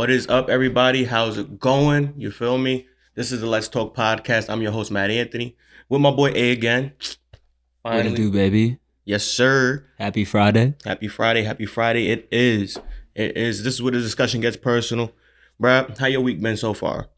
What 0.00 0.08
is 0.08 0.26
up, 0.28 0.48
everybody? 0.48 1.04
How's 1.04 1.36
it 1.36 1.60
going? 1.60 2.14
You 2.16 2.30
feel 2.30 2.56
me? 2.56 2.88
This 3.16 3.32
is 3.32 3.42
the 3.42 3.46
Let's 3.46 3.68
Talk 3.68 3.94
podcast. 3.94 4.48
I'm 4.48 4.62
your 4.62 4.72
host, 4.72 4.90
Matt 4.90 5.10
Anthony, 5.10 5.58
with 5.90 6.00
my 6.00 6.10
boy 6.10 6.32
A 6.34 6.52
again. 6.52 6.92
What 7.82 8.04
to 8.04 8.14
do, 8.14 8.30
baby? 8.30 8.78
Yes, 9.04 9.24
sir. 9.24 9.84
Happy 9.98 10.24
Friday. 10.24 10.74
Happy 10.86 11.06
Friday. 11.06 11.42
Happy 11.42 11.66
Friday. 11.66 12.08
It 12.08 12.26
is. 12.32 12.78
It 13.14 13.36
is. 13.36 13.62
This 13.62 13.74
is 13.74 13.82
where 13.82 13.92
the 13.92 14.00
discussion 14.00 14.40
gets 14.40 14.56
personal. 14.56 15.12
Bruh, 15.62 15.98
how 15.98 16.06
your 16.06 16.22
week 16.22 16.40
been 16.40 16.56
so 16.56 16.72
far? 16.72 17.10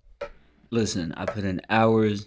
Listen, 0.70 1.14
I 1.16 1.24
put 1.26 1.44
in 1.44 1.60
hours 1.70 2.26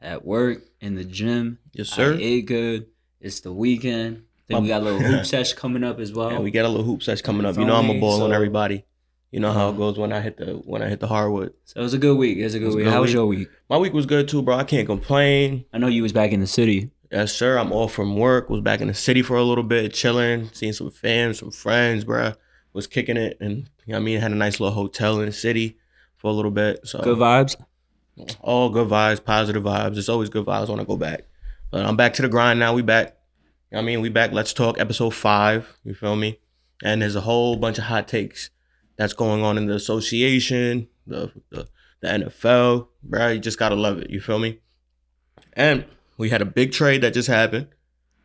at 0.00 0.24
work, 0.24 0.64
in 0.80 0.96
the 0.96 1.04
gym. 1.04 1.60
Yes, 1.74 1.90
sir. 1.90 2.14
I 2.14 2.18
ate 2.20 2.46
good. 2.46 2.86
It's 3.20 3.38
the 3.38 3.52
weekend. 3.52 4.24
Then 4.48 4.62
we 4.62 4.68
got 4.68 4.82
a 4.82 4.84
little 4.84 5.00
hoop 5.12 5.26
sesh 5.26 5.52
coming 5.52 5.84
up 5.84 6.00
as 6.00 6.12
well. 6.12 6.32
Yeah, 6.32 6.40
we 6.40 6.50
got 6.50 6.64
a 6.64 6.68
little 6.68 6.86
hoop 6.86 7.04
sesh 7.04 7.22
coming 7.22 7.46
up. 7.46 7.56
You 7.56 7.64
know 7.64 7.76
I'm 7.76 7.88
a 7.88 8.00
ball 8.00 8.24
on 8.24 8.32
everybody. 8.32 8.84
You 9.32 9.40
know 9.40 9.52
how 9.52 9.68
it 9.68 9.72
mm-hmm. 9.72 9.80
goes 9.80 9.98
when 9.98 10.12
I 10.12 10.20
hit 10.20 10.36
the 10.36 10.52
when 10.66 10.82
I 10.82 10.88
hit 10.88 11.00
the 11.00 11.06
hardwood. 11.06 11.54
So 11.64 11.80
it 11.80 11.82
was 11.82 11.94
a 11.94 11.98
good 11.98 12.18
week. 12.18 12.36
It 12.36 12.44
was 12.44 12.54
a 12.54 12.58
good 12.58 12.66
was 12.66 12.74
a 12.74 12.76
week. 12.76 12.84
good 12.84 12.92
How 12.92 13.00
was 13.00 13.12
your 13.14 13.26
week? 13.26 13.48
My 13.70 13.78
week 13.78 13.94
was 13.94 14.04
good 14.04 14.28
too, 14.28 14.42
bro. 14.42 14.56
I 14.56 14.64
can't 14.64 14.86
complain. 14.86 15.64
I 15.72 15.78
know 15.78 15.86
you 15.86 16.02
was 16.02 16.12
back 16.12 16.32
in 16.32 16.40
the 16.40 16.46
city. 16.46 16.90
Yes, 17.10 17.32
sir. 17.32 17.56
I'm 17.56 17.72
off 17.72 17.94
from 17.94 18.16
work. 18.16 18.50
Was 18.50 18.60
back 18.60 18.82
in 18.82 18.88
the 18.88 18.94
city 18.94 19.22
for 19.22 19.36
a 19.36 19.42
little 19.42 19.64
bit, 19.64 19.94
chilling, 19.94 20.50
seeing 20.52 20.74
some 20.74 20.90
fans, 20.90 21.38
some 21.38 21.50
friends, 21.50 22.04
bro. 22.04 22.34
Was 22.74 22.86
kicking 22.86 23.16
it, 23.16 23.38
and 23.40 23.70
you 23.86 23.92
know 23.92 23.94
what 23.94 23.96
I 23.96 24.00
mean, 24.00 24.20
had 24.20 24.32
a 24.32 24.34
nice 24.34 24.60
little 24.60 24.74
hotel 24.74 25.18
in 25.20 25.26
the 25.26 25.32
city 25.32 25.78
for 26.16 26.30
a 26.30 26.34
little 26.34 26.50
bit. 26.50 26.86
So 26.86 27.00
Good 27.00 27.18
vibes. 27.18 27.56
all 28.40 28.68
good 28.68 28.88
vibes, 28.88 29.24
positive 29.24 29.62
vibes. 29.62 29.96
It's 29.96 30.10
always 30.10 30.28
good 30.28 30.44
vibes 30.44 30.68
when 30.68 30.78
I 30.78 30.84
go 30.84 30.98
back. 30.98 31.24
But 31.70 31.86
I'm 31.86 31.96
back 31.96 32.12
to 32.14 32.22
the 32.22 32.28
grind 32.28 32.60
now. 32.60 32.74
We 32.74 32.82
back. 32.82 33.16
You 33.70 33.76
know 33.76 33.78
what 33.78 33.82
I 33.82 33.86
mean, 33.86 34.02
we 34.02 34.10
back. 34.10 34.32
Let's 34.32 34.52
talk 34.52 34.78
episode 34.78 35.14
five. 35.14 35.78
You 35.84 35.94
feel 35.94 36.16
me? 36.16 36.38
And 36.82 37.00
there's 37.00 37.16
a 37.16 37.22
whole 37.22 37.56
bunch 37.56 37.78
of 37.78 37.84
hot 37.84 38.08
takes 38.08 38.50
that's 39.02 39.14
going 39.14 39.42
on 39.42 39.58
in 39.58 39.66
the 39.66 39.74
association, 39.74 40.86
the 41.08 41.32
the, 41.50 41.66
the 42.00 42.08
NFL. 42.08 42.86
Bro, 43.02 43.28
you 43.28 43.40
just 43.40 43.58
gotta 43.58 43.74
love 43.74 43.98
it. 43.98 44.10
You 44.10 44.20
feel 44.20 44.38
me? 44.38 44.60
And 45.54 45.84
we 46.18 46.30
had 46.30 46.40
a 46.40 46.44
big 46.44 46.70
trade 46.70 47.02
that 47.02 47.12
just 47.12 47.26
happened. 47.28 47.66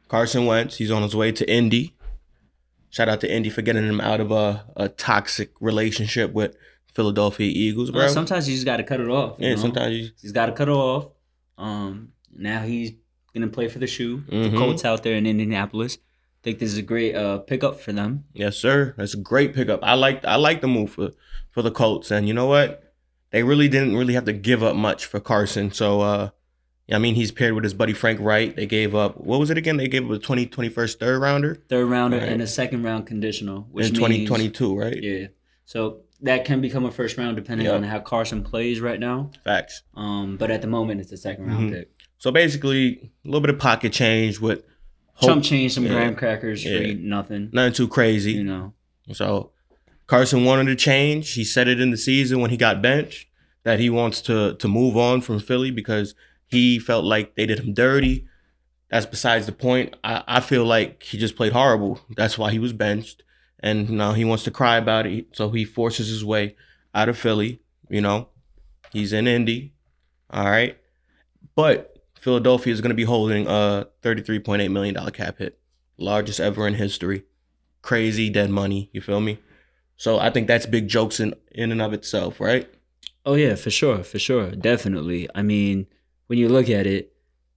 Carson 0.08 0.45
Wentz, 0.45 0.78
he's 0.78 0.92
on 0.92 1.02
his 1.02 1.16
way 1.16 1.31
to 1.31 1.52
Indy. 1.52 1.95
Shout 2.92 3.09
out 3.09 3.22
to 3.22 3.31
Indy 3.31 3.50
for 3.50 3.64
getting 3.64 3.88
him 3.88 4.00
out 4.00 4.22
of 4.22 4.31
a, 4.31 4.66
a 4.75 4.88
toxic 4.88 5.52
relationship 5.59 6.31
with 6.31 6.56
Philadelphia 6.94 7.52
Eagles, 7.53 7.89
bro. 7.89 8.06
Uh, 8.06 8.09
sometimes 8.09 8.47
you 8.47 8.53
just 8.53 8.66
got 8.66 8.78
to 8.78 8.84
cut 8.84 9.00
it 9.02 9.09
off. 9.09 9.39
you 9.39 9.47
yeah, 9.47 9.56
know? 9.56 9.62
sometimes 9.62 9.95
you 9.95 10.09
he's 10.22 10.31
got 10.31 10.45
to 10.45 10.52
cut 10.52 10.69
it 10.69 10.72
off. 10.72 11.09
Um, 11.58 12.09
now 12.31 12.62
he's 12.62 12.91
gonna 13.34 13.47
play 13.47 13.67
for 13.67 13.80
the 13.80 13.88
shoe. 13.88 14.19
Mhm. 14.19 14.52
The 14.52 14.58
Colts 14.58 14.86
out 14.86 15.02
there 15.02 15.16
in 15.16 15.25
Indianapolis. 15.25 15.97
Think 16.43 16.59
this 16.59 16.71
is 16.71 16.77
a 16.77 16.81
great 16.83 17.16
uh 17.16 17.39
pickup 17.39 17.80
for 17.80 17.91
them. 17.91 18.25
Yes, 18.33 18.55
sir. 18.57 18.93
That's 18.97 19.13
a 19.13 19.17
great 19.17 19.53
pickup. 19.53 19.80
I 19.83 19.95
like 19.95 20.23
I 20.23 20.35
like 20.35 20.61
the 20.61 20.67
move 20.67 20.91
for 20.91 21.11
for 21.52 21.61
the 21.61 21.71
Colts, 21.71 22.11
and 22.11 22.27
you 22.27 22.33
know 22.33 22.45
what? 22.45 22.83
They 23.31 23.44
really 23.44 23.67
didn't 23.67 23.95
really 23.97 24.13
have 24.13 24.25
to 24.25 24.33
give 24.33 24.63
up 24.63 24.75
much 24.75 25.05
for 25.05 25.19
Carson. 25.19 25.71
So, 25.71 25.99
uh, 26.02 26.29
I 26.89 26.97
mean, 26.99 27.16
he's 27.16 27.31
paired 27.33 27.53
with 27.55 27.66
his 27.66 27.73
buddy 27.73 27.91
Frank 27.91 28.21
Reich. 28.21 28.55
They 28.55 28.66
gave 28.66 28.95
up 28.95 29.17
what 29.19 29.39
was 29.39 29.49
it 29.49 29.57
again? 29.57 29.75
They 29.77 29.89
gave 29.89 30.05
up 30.05 30.11
a 30.11 30.19
20, 30.19 30.47
21st 30.47 30.99
third 30.99 31.19
rounder 31.21 31.55
Third 31.67 31.85
rounder 31.88 32.17
Right. 32.17 32.29
and 32.29 32.41
a 32.41 32.47
second 32.47 32.83
round 32.83 33.07
conditional, 33.07 33.67
which 33.72 33.89
in 33.89 33.95
twenty 33.95 34.25
twenty 34.25 34.49
two, 34.49 34.77
right? 34.77 35.01
Yeah. 35.01 35.27
So 35.66 36.01
that 36.22 36.45
can 36.45 36.61
become 36.61 36.85
a 36.85 36.91
first 36.91 37.17
round 37.17 37.35
depending 37.35 37.67
Yeah. 37.67 37.73
on 37.73 37.83
how 37.83 37.99
Carson 37.99 38.44
plays 38.44 38.79
right 38.79 38.99
now. 38.99 39.31
Facts. 39.44 39.83
Um, 39.95 40.38
but 40.38 40.49
at 40.49 40.61
the 40.61 40.67
moment 40.67 41.01
it's 41.01 41.11
a 41.11 41.17
second 41.17 41.45
round 41.47 41.69
Mhm. 41.69 41.73
pick. 41.73 41.91
So 42.19 42.31
basically, 42.31 43.12
a 43.25 43.28
little 43.28 43.41
bit 43.41 43.50
of 43.50 43.59
pocket 43.59 43.91
change 43.91 44.39
with 44.39 44.63
hope, 45.17 45.29
Chump 45.29 45.44
change 45.44 45.73
some 45.73 45.85
Yeah. 45.85 45.91
graham 45.94 46.16
crackers 46.16 46.63
Yeah. 46.63 46.79
for 46.79 46.94
nothing. 47.00 47.50
nothing 47.53 47.73
too 47.73 47.88
crazy. 47.88 48.33
You 48.33 48.44
know. 48.44 48.73
So 49.13 49.51
Carson 50.07 50.45
wanted 50.45 50.66
to 50.66 50.75
change. 50.75 51.33
He 51.33 51.44
said 51.44 51.67
it 51.67 51.79
in 51.81 51.91
the 51.91 51.97
season 51.97 52.39
when 52.39 52.50
he 52.50 52.57
got 52.57 52.81
benched 52.81 53.27
that 53.63 53.79
he 53.79 53.89
wants 53.89 54.22
to 54.22 54.53
to 54.56 54.67
move 54.67 54.95
on 54.97 55.22
from 55.22 55.39
Philly 55.39 55.72
because 55.72 56.16
he 56.47 56.79
felt 56.79 57.03
like 57.06 57.35
they 57.35 57.45
did 57.45 57.59
him 57.59 57.73
dirty. 57.73 58.25
That's 58.89 59.06
besides 59.06 59.45
the 59.45 59.51
point. 59.51 59.95
I, 60.03 60.23
I 60.27 60.39
feel 60.39 60.63
like 60.63 61.03
he 61.03 61.17
just 61.17 61.35
played 61.35 61.51
horrible. 61.51 62.00
That's 62.16 62.38
why 62.38 62.51
he 62.51 62.59
was 62.59 62.72
benched. 62.72 63.23
And 63.59 63.89
now 63.89 64.13
he 64.13 64.23
wants 64.23 64.44
to 64.45 64.51
cry 64.51 64.77
about 64.77 65.06
it. 65.07 65.25
So 65.33 65.50
he 65.50 65.66
forces 65.66 66.07
his 66.07 66.23
way 66.23 66.56
out 66.95 67.09
of 67.09 67.17
Philly. 67.17 67.59
You 67.89 68.00
know, 68.01 68.29
he's 68.94 69.11
in 69.11 69.27
Indy. 69.27 69.73
All 70.29 70.45
right. 70.45 70.77
But 71.56 71.97
Philadelphia 72.27 72.73
is 72.73 72.81
going 72.81 72.89
to 72.89 72.95
be 72.95 73.05
holding 73.05 73.47
a 73.47 73.88
$33.8 74.03 74.69
million 74.69 74.93
cap 75.11 75.38
hit, 75.38 75.57
largest 75.97 76.41
ever 76.41 76.67
in 76.67 76.73
history 76.73 77.23
crazy 77.81 78.29
dead 78.29 78.49
money. 78.49 78.89
You 78.91 78.99
feel 78.99 79.21
me? 79.21 79.39
So 79.95 80.19
I 80.19 80.29
think 80.29 80.47
that's 80.47 80.65
big 80.65 80.89
jokes 80.89 81.21
in 81.21 81.33
in 81.51 81.71
and 81.71 81.81
of 81.81 81.93
itself, 81.93 82.41
right? 82.41 82.69
Oh 83.25 83.35
yeah, 83.35 83.55
for 83.55 83.69
sure, 83.69 84.03
for 84.03 84.19
sure, 84.19 84.51
definitely. 84.51 85.29
I 85.33 85.41
mean, 85.41 85.88
when 86.25 86.38
you 86.38 86.49
look 86.49 86.69
at 86.69 86.85
it, 86.85 87.13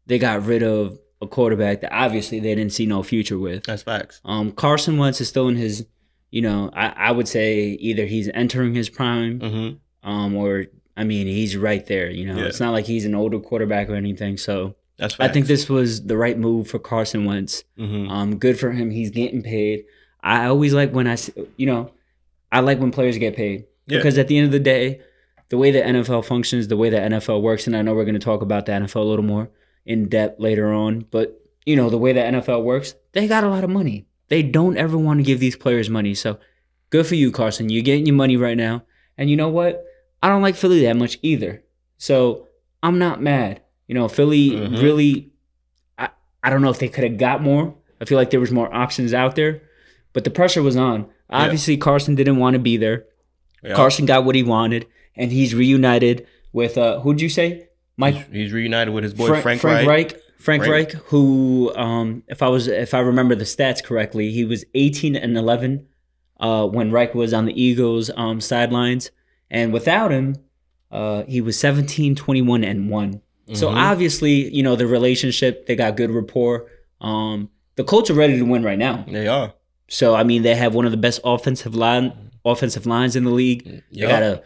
they 0.06 0.20
got 0.20 0.44
rid 0.47 0.62
of 0.62 1.00
a 1.20 1.26
quarterback 1.26 1.81
that 1.81 1.92
obviously 1.92 2.38
they 2.38 2.54
didn't 2.54 2.72
see 2.72 2.87
no 2.87 3.02
future 3.02 3.41
with. 3.41 3.64
That's 3.64 3.82
facts. 3.82 4.20
Um, 4.25 4.52
Carson 4.52 4.98
Wentz 4.98 5.20
is 5.20 5.28
still 5.28 5.48
in 5.48 5.56
his, 5.56 5.84
you 6.31 6.42
know, 6.42 6.70
I, 6.72 6.91
I 7.08 7.10
would 7.10 7.26
say 7.26 7.70
either 7.88 8.06
he's 8.06 8.31
entering 8.32 8.75
his 8.76 8.88
prime, 8.88 9.41
Mm-hmm. 9.41 10.08
um, 10.08 10.37
or 10.37 10.66
I 11.00 11.05
mean 11.05 11.27
he's 11.27 11.56
right 11.56 11.84
there. 11.87 12.11
You 12.11 12.27
know, 12.27 12.37
Yeah. 12.37 12.44
it's 12.44 12.61
not 12.61 12.72
like 12.72 12.84
he's 12.84 13.05
an 13.06 13.15
older 13.15 13.38
quarterback 13.41 13.88
or 13.88 13.94
anything. 13.94 14.37
So 14.37 14.77
That's 14.99 15.19
I 15.19 15.28
think 15.28 15.47
this 15.47 15.69
was 15.69 16.05
the 16.05 16.16
right 16.16 16.38
move 16.38 16.69
for 16.69 16.78
Carson 16.78 17.25
Wentz. 17.25 17.65
Mm-hmm. 17.78 18.11
Um, 18.11 18.37
good 18.37 18.59
for 18.61 18.71
him. 18.71 18.91
He's 18.91 19.11
getting 19.11 19.43
paid. 19.43 19.84
I 20.22 20.47
always 20.47 20.75
like 20.75 20.93
when 20.93 21.06
I, 21.09 21.16
you 21.56 21.66
know, 21.66 21.91
I 22.53 22.61
like 22.61 22.78
when 22.81 22.91
players 22.91 23.16
get 23.16 23.34
paid 23.34 23.65
Yeah. 23.87 23.99
because 23.99 24.19
at 24.19 24.28
the 24.28 24.37
end 24.37 24.47
of 24.47 24.53
the 24.53 24.61
day, 24.61 25.00
the 25.49 25.56
way 25.59 25.71
the 25.71 25.81
NFL 25.81 26.25
functions, 26.27 26.69
the 26.69 26.77
way 26.77 26.91
the 26.91 26.99
NFL 26.99 27.41
works, 27.43 27.67
and 27.67 27.75
I 27.77 27.82
know 27.82 27.94
we're 27.94 28.05
going 28.05 28.15
to 28.15 28.21
talk 28.21 28.43
about 28.43 28.67
the 28.67 28.72
NFL 28.72 28.97
a 29.03 29.05
little 29.05 29.25
more 29.25 29.49
in 29.87 30.09
depth 30.09 30.38
later 30.38 30.71
on, 30.72 31.06
but 31.11 31.41
you 31.67 31.77
know 31.77 31.88
the 31.91 31.99
way 31.99 32.12
the 32.12 32.21
NFL 32.21 32.62
works, 32.62 32.94
they 33.12 33.27
got 33.27 33.43
a 33.44 33.49
lot 33.49 33.65
of 33.65 33.71
money. 33.71 34.06
They 34.28 34.43
don't 34.43 34.77
ever 34.77 34.97
want 34.99 35.19
to 35.21 35.25
give 35.25 35.41
these 35.41 35.56
players 35.56 35.88
money. 35.91 36.15
So 36.15 36.38
good 36.91 37.06
for 37.06 37.15
you, 37.17 37.32
Carson. 37.32 37.69
You're 37.71 37.82
getting 37.82 38.06
your 38.06 38.15
money 38.15 38.37
right 38.37 38.56
now. 38.56 38.84
And 39.19 39.28
you 39.31 39.37
know 39.37 39.49
what? 39.49 39.84
I 40.22 40.28
don't 40.28 40.42
like 40.42 40.54
Philly 40.56 40.82
that 40.84 40.97
much 40.97 41.19
either. 41.22 41.62
So 41.98 42.48
I'm 42.82 42.98
not 42.98 43.20
mad. 43.22 43.60
You 43.88 43.94
know, 43.94 44.08
Philly 44.08 44.50
Mhm. 44.50 44.82
really 44.82 45.32
I, 45.98 46.08
I 46.42 46.50
don't 46.50 46.62
know 46.62 46.70
if 46.70 46.78
they 46.78 46.88
could 46.88 47.04
have 47.04 47.19
got 47.19 47.42
more. 47.42 47.75
I 48.00 48.04
feel 48.04 48.16
like 48.16 48.31
there 48.31 48.41
was 48.41 48.50
more 48.53 48.72
options 48.75 49.12
out 49.12 49.36
there, 49.36 49.62
but 50.12 50.25
the 50.25 50.31
pressure 50.31 50.62
was 50.62 50.76
on. 50.76 51.06
Obviously, 51.28 51.76
Carson 51.76 52.14
didn't 52.14 52.36
want 52.38 52.54
to 52.54 52.58
be 52.60 52.76
there. 52.76 53.04
Yeah. 53.62 53.75
Carson 53.75 54.06
got 54.06 54.25
what 54.25 54.34
he 54.34 54.42
wanted, 54.42 54.86
and 55.14 55.31
he's 55.31 55.54
reunited 55.54 56.26
with 56.52 56.78
uh, 56.78 57.00
who'd 57.00 57.20
you 57.20 57.28
say? 57.28 57.69
Mike 57.97 58.14
He's, 58.14 58.26
he's 58.32 58.52
reunited 58.52 58.94
with 58.94 59.04
his 59.04 59.12
boy 59.14 59.26
Fra- 59.26 59.42
Frank, 59.42 59.60
Frank. 59.60 59.87
Reich. 59.87 60.10
Frank 60.38 60.64
Frank. 60.64 60.72
Reich, 60.72 60.92
who, 61.08 61.70
um, 61.76 62.22
if 62.28 62.42
I 62.42 62.48
was, 62.48 62.66
if 62.66 62.94
I 62.94 63.00
remember 63.00 63.34
the 63.34 63.44
stats 63.44 63.84
correctly, 63.84 64.31
he 64.32 64.47
was 64.47 64.64
18 64.75 65.14
and 65.14 65.37
11 65.37 65.87
uh, 66.41 66.66
when 66.66 66.91
Reich 66.91 67.14
was 67.14 67.34
on 67.34 67.44
the 67.44 67.62
Eagles 67.62 68.10
um, 68.16 68.41
sidelines, 68.41 69.10
and 69.50 69.72
without 69.72 70.11
him, 70.12 70.37
uh, 70.91 71.25
he 71.28 71.41
was 71.41 71.59
17, 71.59 72.15
21 72.15 72.65
and 72.65 72.88
one. 72.91 73.21
So 73.53 73.69
Mhm. 73.69 73.75
obviously, 73.75 74.53
you 74.55 74.62
know 74.62 74.77
the 74.77 74.87
relationship. 74.87 75.66
They 75.66 75.75
got 75.77 75.97
good 75.97 76.11
rapport. 76.11 76.66
Um, 77.00 77.49
the 77.77 77.84
Colts 77.84 78.09
are 78.11 78.15
ready 78.15 78.38
to 78.38 78.44
win 78.44 78.62
right 78.62 78.78
now. 78.78 79.05
They 79.09 79.27
are. 79.27 79.55
So 79.88 80.15
I 80.15 80.22
mean, 80.22 80.43
they 80.43 80.55
have 80.55 80.75
one 80.75 80.84
of 80.84 80.93
the 80.93 80.97
best 80.97 81.21
offensive 81.25 81.75
line 81.75 82.12
offensive 82.44 82.87
lines 82.87 83.16
in 83.16 83.25
the 83.25 83.31
league. 83.31 83.82
They 83.93 84.02
got 84.06 84.23
a 84.23 84.43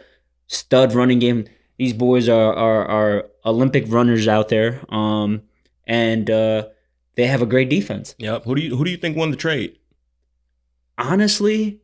stud 0.47 0.93
running 0.93 1.19
game. 1.19 1.45
These 1.77 1.93
boys 1.93 2.27
are 2.29 2.53
are, 2.53 2.85
are 2.85 3.25
Olympic 3.45 3.85
runners 3.87 4.27
out 4.27 4.49
there, 4.49 4.81
um, 4.93 5.41
and 5.85 6.29
uh, 6.29 6.67
they 7.15 7.27
have 7.27 7.41
a 7.43 7.45
great 7.45 7.69
defense. 7.69 8.15
Yep. 8.17 8.45
Who 8.45 8.55
do 8.55 8.61
you 8.63 8.75
who 8.75 8.83
do 8.85 8.89
you 8.91 8.97
think 8.97 9.15
won 9.17 9.29
the 9.31 9.37
trade? 9.37 9.77
Honestly, 10.97 11.79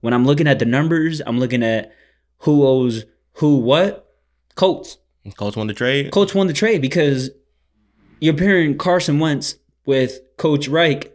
when 0.00 0.12
I'm 0.12 0.24
looking 0.24 0.46
at 0.48 0.58
the 0.58 0.64
numbers, 0.64 1.22
I'm 1.26 1.38
looking 1.38 1.62
at 1.62 1.92
who 2.38 2.66
owes 2.66 3.04
who 3.34 3.56
what. 3.58 4.02
Colts. 4.54 4.98
Colts 5.36 5.56
won 5.56 5.66
the 5.66 5.74
trade. 5.74 6.10
Colts 6.10 6.34
won 6.34 6.46
the 6.46 6.52
trade 6.52 6.80
because 6.80 7.30
you're 8.20 8.34
pairing 8.34 8.78
Carson 8.78 9.18
Wentz 9.18 9.56
with 9.84 10.20
Coach 10.36 10.68
Reich, 10.68 11.12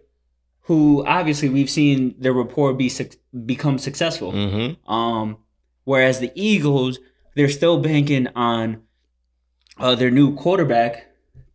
who 0.61 1.05
obviously 1.07 1.49
we've 1.49 1.69
seen 1.69 2.15
their 2.19 2.33
rapport 2.33 2.73
be 2.73 2.89
suc 2.89 3.07
become 3.45 3.77
successful. 3.79 4.31
Mm-hmm. 4.31 4.91
Um, 4.91 5.37
whereas 5.85 6.19
the 6.19 6.31
Eagles, 6.35 6.99
they're 7.35 7.49
still 7.49 7.79
banking 7.79 8.27
on 8.35 8.83
uh, 9.77 9.95
their 9.95 10.11
new 10.11 10.35
quarterback 10.35 11.07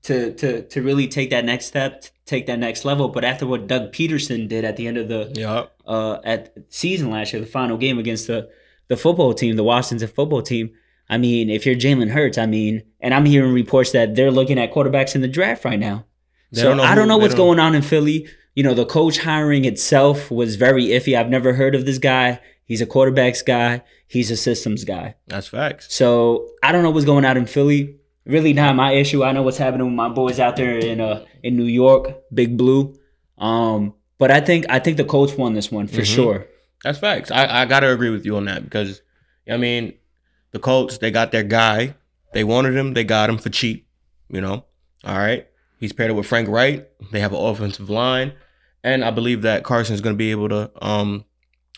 to 0.03 0.33
to 0.35 0.63
to 0.63 0.83
really 0.83 1.07
take 1.09 1.31
that 1.31 1.45
next 1.45 1.67
step, 1.67 2.05
take 2.25 2.47
that 2.47 2.59
next 2.59 2.85
level. 2.85 3.09
But 3.09 3.25
after 3.25 3.47
what 3.47 3.67
Doug 3.67 3.93
Pederson 3.93 4.49
did 4.49 4.65
at 4.65 4.77
the 4.77 4.87
end 4.89 4.97
of 4.97 5.09
the 5.09 5.33
Yep. 5.35 5.73
uh, 5.87 6.19
at 6.25 6.57
season 6.71 7.11
last 7.11 7.33
year, 7.33 7.41
the 7.41 7.49
final 7.49 7.77
game 7.77 7.99
against 7.99 8.27
the 8.27 8.49
the 8.89 8.97
football 8.97 9.35
team, 9.35 9.57
the 9.57 9.65
Washington 9.65 10.09
football 10.09 10.43
team. 10.43 10.71
I 11.09 11.19
mean, 11.19 11.51
if 11.51 11.65
you're 11.67 11.77
Jalen 11.77 12.11
Hurts, 12.11 12.37
I 12.39 12.47
mean, 12.47 12.83
and 13.01 13.15
I'm 13.15 13.25
hearing 13.27 13.53
reports 13.53 13.93
that 13.93 14.17
they're 14.17 14.31
looking 14.33 14.59
at 14.59 14.73
quarterbacks 14.73 15.15
in 15.15 15.21
the 15.21 15.29
draft 15.29 15.65
right 15.65 15.79
now. 15.79 16.05
They 16.53 16.63
so 16.63 16.71
don't 16.71 16.81
I 16.81 16.95
don't 16.95 17.09
know 17.09 17.17
what's 17.19 17.35
don't- 17.35 17.47
going 17.47 17.61
on 17.61 17.75
in 17.75 17.83
Philly. 17.83 18.27
You 18.55 18.63
know, 18.63 18.73
the 18.75 18.87
coach 18.87 19.19
hiring 19.19 19.65
itself 19.67 20.31
was 20.31 20.57
very 20.57 20.87
iffy. 20.87 21.17
I've 21.17 21.29
never 21.29 21.53
heard 21.55 21.75
of 21.75 21.85
this 21.85 21.99
guy. 21.99 22.41
He's 22.65 22.81
a 22.81 22.87
quarterbacks 22.87 23.45
guy. 23.45 23.83
He's 24.09 24.31
a 24.31 24.37
systems 24.37 24.83
guy. 24.85 25.15
That's 25.29 25.49
facts. 25.49 25.95
So 25.95 26.49
I 26.63 26.73
don't 26.73 26.83
know 26.83 26.91
what's 26.91 27.05
going 27.05 27.25
on 27.25 27.37
in 27.37 27.47
Philly. 27.47 27.97
Really 28.25 28.53
not 28.55 28.75
my 28.75 28.93
issue. 28.93 29.23
I 29.23 29.31
know 29.33 29.43
what's 29.43 29.59
happening 29.59 29.87
with 29.87 29.95
my 29.95 30.09
boys 30.09 30.41
out 30.41 30.57
there 30.57 30.77
in 30.79 31.01
uh 31.01 31.25
in 31.45 31.57
New 31.57 31.67
York, 31.67 32.23
Big 32.35 32.57
Blue. 32.57 32.95
Um, 33.39 33.95
but 34.19 34.31
I 34.31 34.41
think 34.41 34.67
I 34.69 34.79
think 34.79 34.97
the 34.97 35.05
Colts 35.05 35.35
won 35.35 35.53
this 35.55 35.71
one 35.71 35.87
for 35.87 36.01
Mhm. 36.01 36.15
sure. 36.15 36.47
That's 36.85 36.99
facts. 36.99 37.31
I, 37.31 37.63
I 37.63 37.65
gotta 37.67 37.93
agree 37.93 38.11
with 38.11 38.25
you 38.25 38.37
on 38.37 38.45
that 38.47 38.65
because 38.65 39.03
I 39.49 39.57
mean, 39.57 39.95
the 40.53 40.59
Colts 40.59 40.99
they 40.99 41.11
got 41.11 41.33
their 41.33 41.43
guy. 41.43 41.95
They 42.33 42.45
wanted 42.45 42.77
him. 42.77 42.95
They 42.95 43.05
got 43.05 43.31
him 43.31 43.39
for 43.39 43.51
cheap. 43.51 43.89
You 44.29 44.41
know. 44.41 44.65
All 45.05 45.17
right. 45.19 45.47
He's 45.79 45.93
paired 45.93 46.11
up 46.11 46.17
with 46.17 46.27
Frank 46.27 46.49
Reich. 46.49 46.89
They 47.13 47.21
have 47.21 47.33
an 47.33 47.39
offensive 47.39 47.91
line, 47.91 48.33
and 48.83 49.05
I 49.05 49.11
believe 49.11 49.43
that 49.43 49.63
Carson's 49.65 50.01
gonna 50.01 50.17
be 50.17 50.31
able 50.31 50.49
to 50.49 50.71
um 50.85 51.25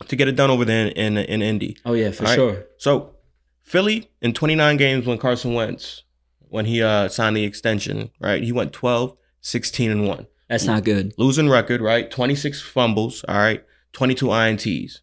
to 0.07 0.17
get 0.17 0.29
it 0.29 0.37
done 0.37 0.51
over 0.51 0.65
there 0.65 0.87
in 0.89 1.17
in, 1.17 1.19
in 1.19 1.43
Indy. 1.43 1.77
Oh 1.85 1.95
yeah, 1.95 2.11
for 2.11 2.25
All 2.25 2.29
right. 2.29 2.35
sure. 2.35 2.67
So 2.79 3.15
Philly 3.63 4.11
in 4.23 4.33
29 4.33 4.77
games 4.77 5.07
when 5.07 5.19
Carson 5.19 5.55
Wentz 5.55 6.05
when 6.49 6.65
he 6.65 6.83
uh 6.83 7.09
signed 7.09 7.37
the 7.37 7.45
extension, 7.45 8.11
right? 8.21 8.43
He 8.43 8.53
went 8.53 8.73
12, 8.73 9.17
16 9.41 9.91
and 9.91 10.09
1. 10.09 10.27
That's 10.49 10.65
not 10.65 10.85
good. 10.85 11.13
Losing 11.19 11.49
record, 11.49 11.83
right? 11.83 12.11
26 12.11 12.63
fumbles, 12.63 13.23
all 13.29 13.37
right? 13.37 13.63
22 13.93 14.27
INTs. 14.27 15.01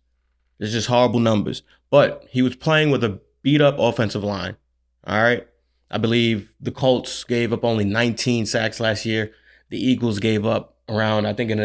It's 0.60 0.72
just 0.72 0.88
horrible 0.88 1.20
numbers. 1.20 1.64
But 1.90 2.26
he 2.30 2.42
was 2.42 2.56
playing 2.56 2.92
with 2.92 3.04
a 3.04 3.20
beat 3.42 3.62
up 3.62 3.78
offensive 3.78 4.24
line. 4.24 4.58
All 5.06 5.22
right? 5.22 5.48
I 5.92 5.98
believe 5.98 6.54
the 6.60 6.72
Colts 6.72 7.24
gave 7.24 7.54
up 7.54 7.64
only 7.64 7.86
19 7.86 8.46
sacks 8.46 8.80
last 8.80 9.06
year. 9.06 9.32
The 9.70 9.78
Eagles 9.78 10.20
gave 10.20 10.46
up 10.46 10.76
around 10.90 11.26
I 11.26 11.34
think 11.34 11.52
in 11.52 11.58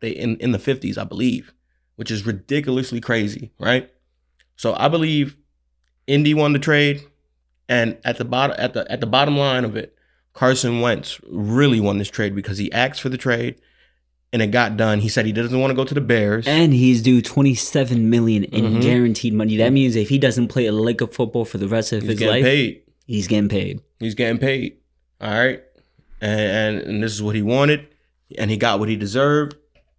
the 0.00 0.22
in, 0.22 0.36
in 0.36 0.52
the 0.52 0.58
50s, 0.58 0.98
I 0.98 1.04
believe, 1.04 1.52
which 1.96 2.10
is 2.10 2.26
ridiculously 2.26 3.00
crazy, 3.00 3.52
right? 3.58 3.90
So 4.56 4.74
I 4.74 4.88
believe 4.88 5.36
Indy 6.06 6.34
won 6.34 6.52
the 6.52 6.58
trade, 6.58 7.02
and 7.68 7.98
at 8.04 8.18
the 8.18 8.24
bottom 8.24 8.56
at 8.58 8.74
the 8.74 8.90
at 8.90 9.00
the 9.00 9.06
bottom 9.06 9.36
line 9.36 9.64
of 9.64 9.76
it, 9.76 9.96
Carson 10.32 10.80
Wentz 10.80 11.20
really 11.28 11.80
won 11.80 11.98
this 11.98 12.10
trade 12.10 12.34
because 12.34 12.58
he 12.58 12.72
asked 12.72 13.00
for 13.00 13.08
the 13.08 13.18
trade, 13.18 13.60
and 14.32 14.42
it 14.42 14.48
got 14.48 14.76
done. 14.76 15.00
He 15.00 15.08
said 15.08 15.24
he 15.26 15.32
doesn't 15.32 15.58
want 15.58 15.70
to 15.70 15.74
go 15.74 15.84
to 15.84 15.94
the 15.94 16.00
Bears. 16.00 16.46
And 16.46 16.72
he's 16.74 17.02
due 17.02 17.22
twenty 17.22 17.54
seven 17.54 18.10
million 18.10 18.44
in 18.44 18.74
Mhm. 18.74 18.82
guaranteed 18.82 19.34
money. 19.34 19.56
That 19.56 19.72
means 19.72 19.96
if 19.96 20.08
he 20.08 20.18
doesn't 20.18 20.48
play 20.48 20.66
a 20.66 20.72
lick 20.72 21.00
of 21.00 21.12
football 21.14 21.44
for 21.44 21.58
the 21.58 21.68
rest 21.68 21.92
of 21.92 22.02
He's 22.02 22.10
his 22.10 22.18
getting 22.18 22.34
life, 22.34 22.44
paid. 22.44 22.82
he's 23.06 23.26
getting 23.26 23.48
paid. 23.48 23.80
He's 24.00 24.14
getting 24.14 24.38
paid. 24.38 24.76
All 25.20 25.30
right, 25.30 25.62
and, 26.20 26.40
and 26.40 26.78
and 26.88 27.02
this 27.02 27.12
is 27.12 27.22
what 27.22 27.34
he 27.34 27.42
wanted, 27.42 27.86
and 28.36 28.50
he 28.50 28.56
got 28.56 28.78
what 28.78 28.88
he 28.88 28.96
deserved. 28.96 29.56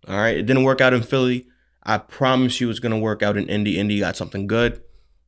All 0.07 0.15
right, 0.17 0.37
it 0.37 0.45
didn't 0.45 0.63
work 0.63 0.79
out 0.81 0.93
in 0.93 1.01
Philly. 1.01 1.45
I 1.83 1.97
promise 1.97 2.61
you, 2.61 2.69
it's 2.69 2.79
gonna 2.79 2.99
work 2.99 3.21
out 3.23 3.35
in 3.37 3.47
Indy. 3.49 3.77
Indy 3.79 3.99
got 3.99 4.15
something 4.15 4.47
good. 4.47 4.81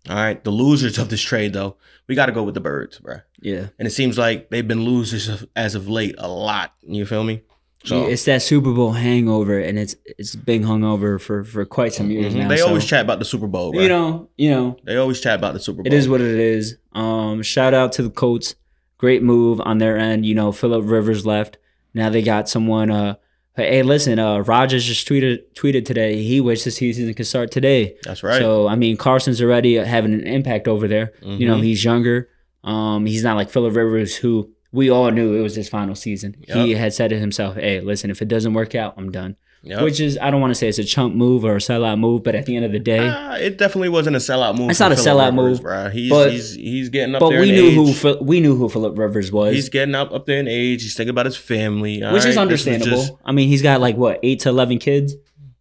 All 0.09 0.15
right, 0.15 0.43
the 0.43 0.49
losers 0.51 0.97
of 0.97 1.09
this 1.09 1.21
trade 1.21 1.53
though, 1.53 1.77
we 2.07 2.15
got 2.15 2.25
to 2.25 2.31
go 2.31 2.41
with 2.41 2.55
the 2.55 2.59
Birds, 2.59 2.97
bro. 2.97 3.17
Yeah. 3.39 3.67
And 3.77 3.87
it 3.87 3.91
seems 3.91 4.17
like 4.17 4.49
they've 4.49 4.67
been 4.67 4.83
losers 4.83 5.27
of, 5.29 5.45
as 5.55 5.75
of 5.75 5.87
late 5.87 6.15
a 6.17 6.27
lot. 6.27 6.73
You 6.81 7.05
feel 7.05 7.23
me? 7.23 7.41
So 7.83 8.05
it's 8.05 8.25
that 8.25 8.41
Super 8.43 8.71
Bowl 8.73 8.91
hangover, 8.91 9.59
and 9.59 9.79
it's 9.79 9.95
it's 10.05 10.35
been 10.35 10.63
hungover 10.63 11.19
for 11.19 11.43
for 11.43 11.65
quite 11.65 11.93
some 11.93 12.11
years 12.11 12.33
mhm, 12.33 12.39
now. 12.41 12.47
they 12.49 12.57
so, 12.57 12.67
always 12.67 12.85
chat 12.85 13.01
about 13.01 13.19
the 13.19 13.25
Super 13.25 13.47
Bowl, 13.47 13.71
bro. 13.71 13.81
you 13.81 13.89
know, 13.89 14.29
you 14.37 14.49
know, 14.51 14.77
they 14.83 14.97
always 14.97 15.19
chat 15.19 15.35
about 15.39 15.53
the 15.53 15.59
Super 15.59 15.77
Bowl. 15.81 15.87
it 15.87 15.93
is 15.93 16.07
what 16.07 16.21
it 16.21 16.39
is. 16.39 16.77
Um, 16.93 17.41
shout 17.41 17.73
out 17.73 17.91
to 17.93 18.03
the 18.03 18.09
Colts, 18.11 18.55
great 18.97 19.23
move 19.23 19.59
on 19.61 19.79
their 19.79 19.97
end. 19.97 20.25
You 20.25 20.35
know, 20.35 20.51
Philip 20.51 20.83
Rivers 20.87 21.25
left. 21.25 21.57
Now 21.93 22.09
they 22.09 22.21
got 22.21 22.47
someone. 22.47 22.91
Uh, 22.91 23.15
hey, 23.55 23.81
listen, 23.83 24.19
uh, 24.19 24.39
Rogers 24.39 24.85
just 24.85 25.07
tweeted 25.07 25.39
tweeted 25.55 25.83
today. 25.85 26.21
He 26.21 26.39
wishes 26.39 26.65
the 26.65 26.71
season 26.71 27.11
could 27.15 27.25
start 27.27 27.49
today. 27.51 27.95
That's 28.03 28.21
right. 28.21 28.39
So 28.39 28.67
I 28.67 28.75
mean, 28.75 28.95
Carson's 28.95 29.41
already 29.41 29.75
having 29.75 30.13
an 30.13 30.27
impact 30.27 30.67
over 30.67 30.87
there. 30.87 31.13
You 31.23 31.47
know, 31.47 31.55
Mhm. 31.57 31.63
he's 31.63 31.83
younger. 31.83 32.29
Um, 32.63 33.07
he's 33.07 33.23
not 33.23 33.37
like 33.37 33.49
Philip 33.49 33.75
Rivers, 33.75 34.15
who 34.15 34.51
we 34.71 34.89
all 34.89 35.11
knew 35.11 35.35
it 35.35 35.41
was 35.41 35.55
his 35.55 35.67
final 35.69 35.95
season. 35.95 36.35
He 36.47 36.73
had 36.73 36.93
said 36.93 37.11
it 37.11 37.19
himself. 37.19 37.55
Hey, 37.55 37.81
listen, 37.81 38.09
if 38.09 38.21
it 38.21 38.27
doesn't 38.27 38.53
work 38.53 38.75
out, 38.75 38.93
I'm 38.97 39.11
done. 39.11 39.35
Yep. 39.63 39.83
Which 39.83 39.99
is, 39.99 40.17
I 40.19 40.31
don't 40.31 40.41
want 40.41 40.49
to 40.49 40.55
say 40.55 40.67
it's 40.69 40.79
a 40.79 40.83
chunk 40.83 41.13
move 41.13 41.45
or 41.45 41.53
a 41.55 41.59
sellout 41.59 41.99
move, 41.99 42.23
but 42.23 42.33
at 42.33 42.47
the 42.47 42.55
end 42.55 42.65
of 42.65 42.71
the 42.71 42.79
day, 42.79 43.07
Ah, 43.07 43.35
it 43.35 43.59
definitely 43.59 43.89
wasn't 43.89 44.15
a 44.15 44.19
sellout 44.19 44.57
move. 44.57 44.71
It's 44.71 44.79
not 44.79 44.91
a 44.91 44.95
Phillip 44.95 45.07
sellout 45.35 45.37
Rivers, 45.37 45.59
move, 45.59 45.61
bro. 45.61 45.89
He's, 45.91 46.09
but- 46.09 46.31
he's 46.31 46.55
he's 46.55 46.89
getting 46.89 47.13
up 47.13 47.19
but 47.19 47.29
there 47.29 47.41
we 47.41 47.49
in 47.49 47.55
knew 47.75 47.89
age. 47.89 48.01
who 48.01 48.17
we 48.23 48.39
knew 48.39 48.55
who 48.55 48.67
Philip 48.69 48.97
Rivers 48.97 49.31
was, 49.31 49.53
He's 49.53 49.69
getting 49.69 49.93
up 49.93 50.11
up 50.11 50.25
there 50.25 50.39
in 50.39 50.47
age. 50.47 50.81
He's 50.81 50.95
thinking 50.95 51.11
about 51.11 51.27
his 51.27 51.37
family, 51.37 52.01
which 52.01 52.01
is 52.01 52.11
right? 52.11 52.23
This 52.23 52.37
understandable. 52.37 52.97
just- 52.97 53.13
I 53.23 53.33
mean, 53.33 53.49
he's 53.49 53.61
got 53.61 53.81
like 53.81 53.97
what 53.97 54.19
eight 54.23 54.39
to 54.39 54.49
eleven 54.49 54.79
kids. 54.79 55.13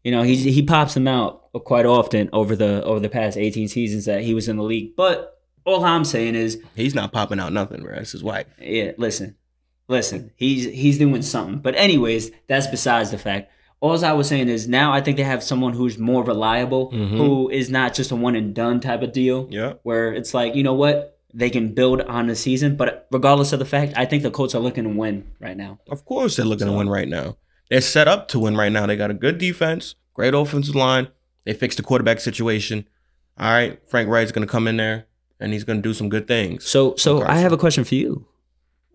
You 0.03 0.13
know, 0.13 0.23
he's 0.23 0.45
he 0.45 0.63
pops 0.63 0.95
them 0.95 1.07
out 1.07 1.53
quite 1.65 1.85
often 1.85 2.31
over 2.33 2.57
the 2.57 2.83
over 2.85 3.01
the 3.01 3.11
past 3.11 3.37
eighteen 3.37 3.69
seasons 3.69 4.07
that 4.07 4.23
he 4.23 4.33
was 4.33 4.49
in 4.49 4.57
the 4.57 4.63
league. 4.63 4.97
But 4.97 5.39
all 5.65 5.85
I'm 5.85 6.05
saying 6.05 6.35
is, 6.35 6.61
he's 6.75 6.95
not 6.95 7.13
popping 7.13 7.39
out 7.41 7.53
nothing, 7.53 7.83
bro. 7.83 7.95
It's 7.97 8.13
his 8.13 8.23
wife. 8.25 8.47
yeah, 8.61 8.93
listen, 8.99 9.37
listen, 9.89 10.31
he's 10.37 10.65
he's 10.67 10.99
doing 10.99 11.23
something. 11.23 11.59
But 11.59 11.75
anyways, 11.77 12.31
that's 12.49 12.67
besides 12.67 13.11
the 13.11 13.19
fact. 13.19 13.51
All 13.81 14.05
I 14.05 14.13
was 14.13 14.29
saying 14.29 14.49
is 14.51 14.69
now 14.69 14.93
I 14.93 15.01
think 15.01 15.17
they 15.17 15.23
have 15.23 15.43
someone 15.43 15.73
who's 15.73 15.97
more 15.99 16.23
reliable, 16.23 16.91
Mhm. 16.93 17.17
who 17.17 17.49
is 17.49 17.71
not 17.71 17.95
just 17.95 18.11
a 18.11 18.17
one 18.17 18.37
and 18.37 18.55
done 18.55 18.79
type 18.81 19.03
of 19.03 19.13
deal. 19.13 19.49
Yeah. 19.51 19.75
where 19.85 20.13
it's 20.13 20.35
like, 20.35 20.55
you 20.55 20.63
know 20.63 20.75
what? 20.75 21.17
They 21.33 21.49
can 21.49 21.73
build 21.75 22.01
on 22.03 22.27
the 22.27 22.35
season, 22.37 22.77
but 22.77 23.07
regardless 23.11 23.53
of 23.55 23.59
the 23.59 23.65
fact, 23.65 23.95
I 23.97 24.05
think 24.05 24.23
the 24.23 24.31
Colts 24.31 24.55
are 24.55 24.59
looking 24.61 24.85
to 24.85 24.91
win 24.91 25.31
right 25.41 25.57
now. 25.57 25.79
Of 25.89 26.05
course 26.05 26.37
they're 26.37 26.45
looking 26.45 26.67
So- 26.67 26.73
to 26.73 26.79
win 26.79 26.89
right 26.91 27.09
now. 27.09 27.37
They're 27.71 27.81
set 27.81 28.07
up 28.09 28.27
to 28.29 28.39
win 28.41 28.57
right 28.57 28.73
now. 28.73 28.85
They 28.87 28.97
got 28.97 29.11
a 29.13 29.15
good 29.15 29.39
defense, 29.39 29.95
great 30.13 30.35
offensive 30.35 30.75
line. 30.75 31.09
They 31.47 31.53
fixed 31.55 31.77
the 31.79 31.85
quarterback 31.85 32.21
situation. 32.21 32.85
All 33.39 33.51
right, 33.51 33.79
Frank 33.89 34.09
Reich's 34.11 34.33
gonna 34.33 34.47
come 34.47 34.67
in 34.69 34.77
there 34.77 35.07
and 35.41 35.53
he's 35.53 35.65
gonna 35.65 35.83
do 35.83 35.95
some 35.95 36.09
good 36.09 36.29
things. 36.29 36.67
So, 36.67 36.95
so 36.97 37.23
I 37.23 37.37
have 37.39 37.53
a 37.53 37.57
question 37.59 37.85
for 37.85 37.95
you. 37.95 38.27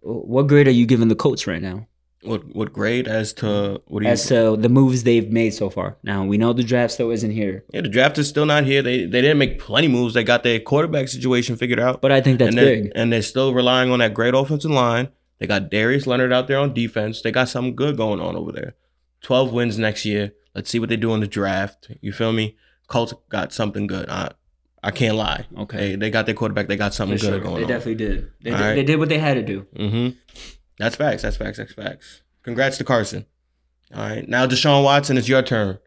What 0.01 0.47
grade 0.47 0.67
are 0.67 0.71
you 0.71 0.85
giving 0.85 1.07
the 1.07 1.15
Colts 1.15 1.47
right 1.47 1.61
now, 1.61 1.87
What 2.21 2.55
what 2.55 2.71
grade 2.71 3.07
as 3.07 3.33
to 3.33 3.81
what 3.87 4.01
do 4.01 4.05
you 4.05 4.11
as 4.11 4.27
to 4.27 4.55
the 4.55 4.69
moves 4.69 5.03
they've 5.03 5.31
made 5.31 5.53
so 5.53 5.69
far? 5.69 5.97
Now 6.03 6.23
we 6.25 6.37
know 6.37 6.53
the 6.53 6.63
draft 6.63 6.93
still 6.93 7.09
isn't 7.11 7.31
here, 7.31 7.63
Yeah, 7.73 7.81
the 7.81 7.89
draft 7.89 8.17
is 8.17 8.27
still 8.29 8.45
not 8.45 8.65
here. 8.65 8.81
They 8.83 9.05
they 9.05 9.21
didn't 9.21 9.39
make 9.39 9.59
plenty 9.59 9.87
moves. 9.87 10.13
They 10.13 10.23
got 10.23 10.43
their 10.43 10.59
quarterback 10.59 11.07
situation 11.07 11.55
figured 11.55 11.79
out. 11.79 12.01
but 12.01 12.11
I 12.11 12.21
think 12.21 12.39
that's 12.39 12.55
and 12.55 12.65
big. 12.65 12.91
And 12.95 13.11
they're 13.11 13.21
still 13.23 13.53
relying 13.53 13.91
on 13.91 13.99
that 13.99 14.13
great 14.13 14.33
offensive 14.35 14.71
line. 14.71 15.09
They 15.39 15.47
got 15.47 15.69
Darius 15.69 16.07
Leonard 16.07 16.31
out 16.31 16.47
there 16.47 16.59
on 16.59 16.73
defense. 16.73 17.21
They 17.21 17.31
got 17.31 17.49
something 17.49 17.75
good 17.75 17.97
going 17.97 18.21
on 18.21 18.35
over 18.35 18.51
there. 18.51 18.75
12 19.21 19.51
wins 19.51 19.77
next 19.77 20.05
year. 20.05 20.33
Let's 20.53 20.69
see 20.69 20.79
what 20.79 20.87
they 20.89 20.95
do 20.97 21.13
in 21.13 21.19
the 21.19 21.27
draft. 21.27 21.91
You 21.99 22.13
feel 22.13 22.31
me? 22.31 22.55
Colts 22.87 23.13
got 23.29 23.51
something 23.51 23.87
good. 23.87 24.07
I 24.07 24.31
I 24.85 24.91
can't 24.91 25.15
lie. 25.15 25.47
Okay. 25.57 25.89
They, 25.91 25.95
they 25.95 26.09
got 26.11 26.27
their 26.27 26.35
quarterback. 26.35 26.67
They 26.67 26.77
got 26.77 26.93
something 26.93 27.17
For 27.17 27.25
good 27.25 27.29
sure. 27.31 27.39
going 27.39 27.55
They 27.55 27.63
on. 27.63 27.67
definitely 27.69 27.95
did. 27.95 28.31
They, 28.41 28.51
did 28.51 28.59
right. 28.59 28.75
they 28.75 28.83
did 28.83 28.99
what 28.99 29.09
they 29.09 29.17
had 29.17 29.33
to 29.33 29.41
do. 29.41 29.65
Mm-hmm. 29.75 30.17
That's 30.77 30.95
facts. 30.95 31.23
That's 31.23 31.37
facts. 31.37 31.57
That's 31.57 31.73
facts. 31.73 32.21
Congrats 32.43 32.77
to 32.77 32.83
Carson. 32.83 33.25
All 33.93 34.07
right. 34.07 34.29
Now 34.29 34.45
Deshaun 34.45 34.83
Watson, 34.83 35.17
it's 35.17 35.27
your 35.27 35.41
turn. 35.41 35.79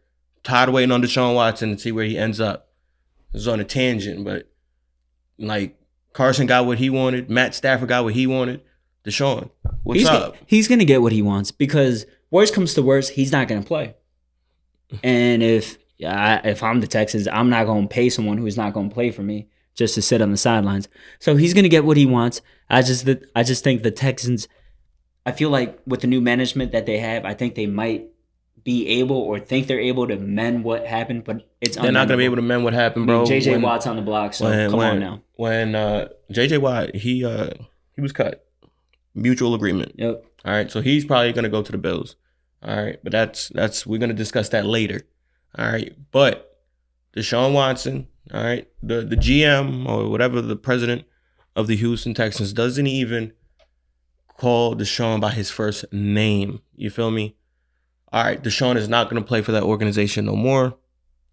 Tired 0.43 0.67
of 0.67 0.75
waiting 0.75 0.91
on 0.91 1.01
Deshaun 1.01 1.33
Watson 1.33 1.75
to 1.75 1.81
see 1.81 1.93
where 1.93 2.03
he 2.05 2.17
ends 2.17 2.41
up. 2.41 2.67
This 3.31 3.43
is 3.43 3.47
on 3.47 3.61
a 3.61 3.63
tangent, 3.63 4.25
but 4.25 4.49
like 5.37 5.79
Carson 6.11 6.45
got 6.45 6.65
what 6.65 6.77
he 6.79 6.89
wanted. 6.89 7.29
Matt 7.29 7.55
Stafford 7.55 7.87
got 7.87 8.03
what 8.03 8.13
he 8.15 8.27
wanted. 8.27 8.61
Deshaun, 9.05 9.49
what's 9.83 10.01
he's, 10.01 10.09
up? 10.09 10.35
He's 10.45 10.67
gonna 10.67 10.83
get 10.83 11.01
what 11.01 11.13
he 11.13 11.21
wants 11.21 11.51
because 11.51 12.05
worst 12.31 12.53
comes 12.53 12.73
to 12.73 12.81
worst, 12.83 13.11
he's 13.11 13.31
not 13.31 13.47
gonna 13.47 13.61
play. 13.63 13.95
And 15.03 15.41
if 15.41 15.77
I, 16.05 16.35
if 16.47 16.63
I'm 16.63 16.81
the 16.81 16.87
Texans, 16.87 17.27
I'm 17.27 17.49
not 17.49 17.65
gonna 17.65 17.87
pay 17.87 18.09
someone 18.09 18.37
who's 18.37 18.57
not 18.57 18.73
gonna 18.73 18.89
play 18.89 19.11
for 19.11 19.21
me 19.21 19.47
just 19.75 19.95
to 19.95 20.01
sit 20.01 20.21
on 20.21 20.31
the 20.31 20.37
sidelines. 20.37 20.87
So 21.19 21.35
he's 21.35 21.53
gonna 21.53 21.69
get 21.69 21.85
what 21.85 21.97
he 21.97 22.05
wants. 22.05 22.41
I 22.69 22.81
just 22.81 23.07
I 23.35 23.43
just 23.43 23.63
think 23.63 23.83
the 23.83 23.91
Texans. 23.91 24.47
I 25.25 25.31
feel 25.31 25.49
like 25.49 25.79
with 25.85 26.01
the 26.01 26.07
new 26.07 26.21
management 26.21 26.71
that 26.71 26.85
they 26.85 26.97
have, 26.99 27.25
I 27.25 27.33
think 27.33 27.55
they 27.55 27.67
might 27.67 28.09
be 28.63 28.87
able 28.87 29.17
or 29.17 29.39
think 29.39 29.67
they're 29.67 29.79
able 29.79 30.07
to 30.07 30.17
mend 30.17 30.63
what 30.63 30.85
happened, 30.85 31.23
but 31.23 31.49
it's 31.61 31.77
They're 31.77 31.91
not 31.91 32.07
gonna 32.07 32.17
be 32.17 32.25
able 32.25 32.37
to 32.37 32.41
mend 32.41 32.63
what 32.63 32.73
happened, 32.73 33.07
bro. 33.07 33.23
JJ 33.23 33.53
when, 33.53 33.61
Watt's 33.61 33.87
on 33.87 33.95
the 33.95 34.01
block, 34.01 34.33
so 34.33 34.45
when, 34.45 34.69
come 34.69 34.79
when, 34.79 34.91
on 34.91 34.99
now. 34.99 35.21
When 35.35 35.75
uh, 35.75 36.09
JJ 36.31 36.59
Watt, 36.59 36.95
he 36.95 37.25
uh, 37.25 37.49
he 37.95 38.01
was 38.01 38.11
cut. 38.11 38.45
Mutual 39.15 39.55
agreement. 39.55 39.93
Yep. 39.97 40.23
All 40.45 40.53
right, 40.53 40.71
so 40.71 40.81
he's 40.81 41.03
probably 41.03 41.33
gonna 41.33 41.49
go 41.49 41.61
to 41.61 41.71
the 41.71 41.77
Bills. 41.77 42.15
All 42.63 42.75
right, 42.75 42.99
but 43.03 43.11
that's 43.11 43.49
that's 43.49 43.85
we're 43.85 43.99
gonna 43.99 44.13
discuss 44.13 44.49
that 44.49 44.65
later. 44.65 45.01
All 45.57 45.71
right, 45.71 45.95
but 46.11 46.59
Deshaun 47.15 47.53
Watson, 47.53 48.07
all 48.33 48.43
right, 48.43 48.67
the 48.83 49.01
the 49.01 49.15
GM 49.15 49.87
or 49.87 50.09
whatever 50.09 50.41
the 50.41 50.55
president 50.55 51.05
of 51.55 51.67
the 51.67 51.75
Houston 51.75 52.13
Texans 52.13 52.53
doesn't 52.53 52.87
even 52.87 53.33
call 54.37 54.75
Deshaun 54.75 55.19
by 55.19 55.31
his 55.31 55.49
first 55.49 55.85
name. 55.91 56.61
You 56.75 56.89
feel 56.89 57.11
me? 57.11 57.35
All 58.11 58.23
right, 58.23 58.41
Deshaun 58.41 58.75
is 58.75 58.87
not 58.87 59.09
gonna 59.09 59.23
play 59.23 59.41
for 59.41 59.51
that 59.51 59.63
organization 59.63 60.25
no 60.25 60.35
more. 60.35 60.77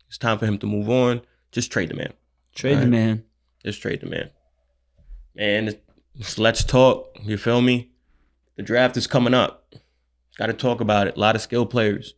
It's 0.08 0.18
time 0.18 0.38
for 0.38 0.46
him 0.46 0.58
to 0.58 0.66
move 0.66 0.88
on. 0.88 1.22
Just 1.52 1.70
trade 1.70 1.90
the 1.90 1.94
man. 1.94 2.12
Trade 2.54 2.78
the 2.78 2.86
man. 2.86 3.24
Just 3.64 3.82
trade 3.82 4.00
the 4.00 4.06
man. 4.06 4.30
Man, 5.34 5.74
let's 6.38 6.64
talk. 6.64 7.18
You 7.22 7.36
feel 7.36 7.60
me? 7.60 7.90
The 8.56 8.62
draft 8.62 8.96
is 8.96 9.06
coming 9.06 9.34
up. 9.34 9.74
Got 10.38 10.46
to 10.46 10.52
talk 10.52 10.80
about 10.80 11.06
it. 11.06 11.16
A 11.16 11.20
lot 11.20 11.34
of 11.34 11.42
skilled 11.42 11.70
players. 11.70 12.14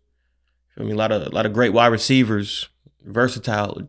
Feel 0.78 0.86
mean, 0.86 0.94
A 0.94 0.98
lot 0.98 1.12
of 1.12 1.22
a 1.26 1.30
lot 1.30 1.44
of 1.44 1.52
great 1.52 1.72
wide 1.72 1.88
receivers, 1.88 2.68
versatile, 3.04 3.88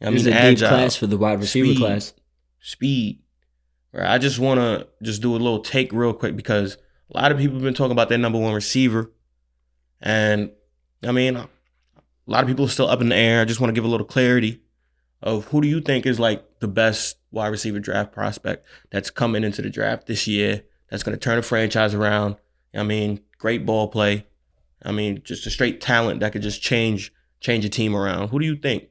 I 0.00 0.08
It's 0.08 0.24
mean, 0.24 0.32
a 0.32 0.50
deep 0.50 0.58
class 0.58 0.94
for 0.96 1.06
the 1.08 1.16
wide 1.18 1.40
receiver 1.40 1.66
speed. 1.66 1.78
class. 1.78 2.14
speed. 2.60 3.18
Right. 3.92 4.06
I 4.06 4.18
just 4.18 4.38
want 4.38 4.60
to 4.60 4.86
just 5.02 5.20
do 5.20 5.32
a 5.32 5.38
little 5.38 5.58
take 5.60 5.92
real 5.92 6.12
quick 6.12 6.36
because 6.36 6.76
a 7.12 7.20
lot 7.20 7.32
of 7.32 7.38
people 7.38 7.54
have 7.56 7.64
been 7.64 7.74
talking 7.74 7.90
about 7.92 8.08
their 8.08 8.18
number 8.18 8.38
one 8.38 8.54
receiver, 8.54 9.10
and 10.00 10.52
I 11.02 11.10
mean, 11.10 11.34
a 11.34 11.48
lot 12.26 12.44
of 12.44 12.46
people 12.48 12.64
are 12.66 12.68
still 12.68 12.88
up 12.88 13.00
in 13.00 13.08
the 13.08 13.16
air. 13.16 13.40
I 13.40 13.44
just 13.44 13.58
want 13.60 13.70
to 13.70 13.74
give 13.74 13.84
a 13.84 13.88
little 13.88 14.06
clarity 14.06 14.60
of 15.22 15.46
who 15.46 15.60
do 15.60 15.66
you 15.66 15.80
think 15.80 16.06
is 16.06 16.20
like 16.20 16.60
the 16.60 16.68
best 16.68 17.16
wide 17.32 17.48
receiver 17.48 17.80
draft 17.80 18.12
prospect 18.12 18.64
that's 18.90 19.10
coming 19.10 19.42
into 19.42 19.62
the 19.62 19.70
draft 19.70 20.06
this 20.06 20.28
year 20.28 20.62
that's 20.88 21.02
going 21.02 21.16
to 21.16 21.20
turn 21.20 21.36
the 21.36 21.42
franchise 21.42 21.92
around. 21.92 22.36
I 22.72 22.84
mean, 22.84 23.20
great 23.38 23.66
ball 23.66 23.88
play. 23.88 24.26
I 24.84 24.92
mean, 24.92 25.22
just 25.24 25.46
a 25.46 25.50
straight 25.50 25.80
talent 25.80 26.20
that 26.20 26.32
could 26.32 26.42
just 26.42 26.62
change 26.62 27.12
change 27.40 27.64
a 27.64 27.68
team 27.68 27.94
around. 27.94 28.28
Who 28.28 28.38
do 28.38 28.46
you 28.46 28.56
think 28.56 28.88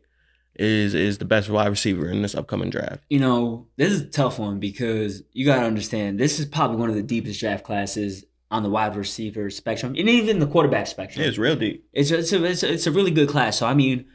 is 0.56 0.94
is 0.94 1.18
the 1.18 1.26
best 1.26 1.50
wide 1.50 1.68
receiver 1.68 2.10
in 2.10 2.22
this 2.22 2.36
upcoming 2.36 2.70
draft? 2.70 3.04
You 3.10 3.20
know, 3.20 3.68
this 3.78 3.92
is 3.92 4.02
a 4.02 4.08
tough 4.08 4.40
one 4.40 4.60
because 4.60 5.24
you 5.32 5.46
got 5.46 5.62
to 5.62 5.66
understand 5.66 6.20
this 6.20 6.40
is 6.40 6.46
probably 6.46 6.78
one 6.78 6.90
of 6.90 6.96
the 6.96 7.04
deepest 7.04 7.40
draft 7.40 7.64
classes 7.64 8.26
on 8.52 8.64
the 8.64 8.70
wide 8.70 8.96
receiver 8.96 9.50
spectrum 9.50 9.96
and 9.98 10.10
even 10.10 10.40
the 10.40 10.48
quarterback 10.48 10.88
spectrum. 10.88 11.22
Yeah, 11.22 11.30
It's 11.30 11.38
real 11.38 11.56
deep. 11.56 11.88
It's 11.94 12.12
a, 12.12 12.20
it's 12.20 12.34
a, 12.34 12.44
it's 12.44 12.64
a, 12.64 12.74
it's 12.74 12.88
a 12.88 12.92
really 12.92 13.12
good 13.12 13.30
class. 13.30 13.58
So 13.58 13.68
I 13.68 13.74
mean, 13.74 14.06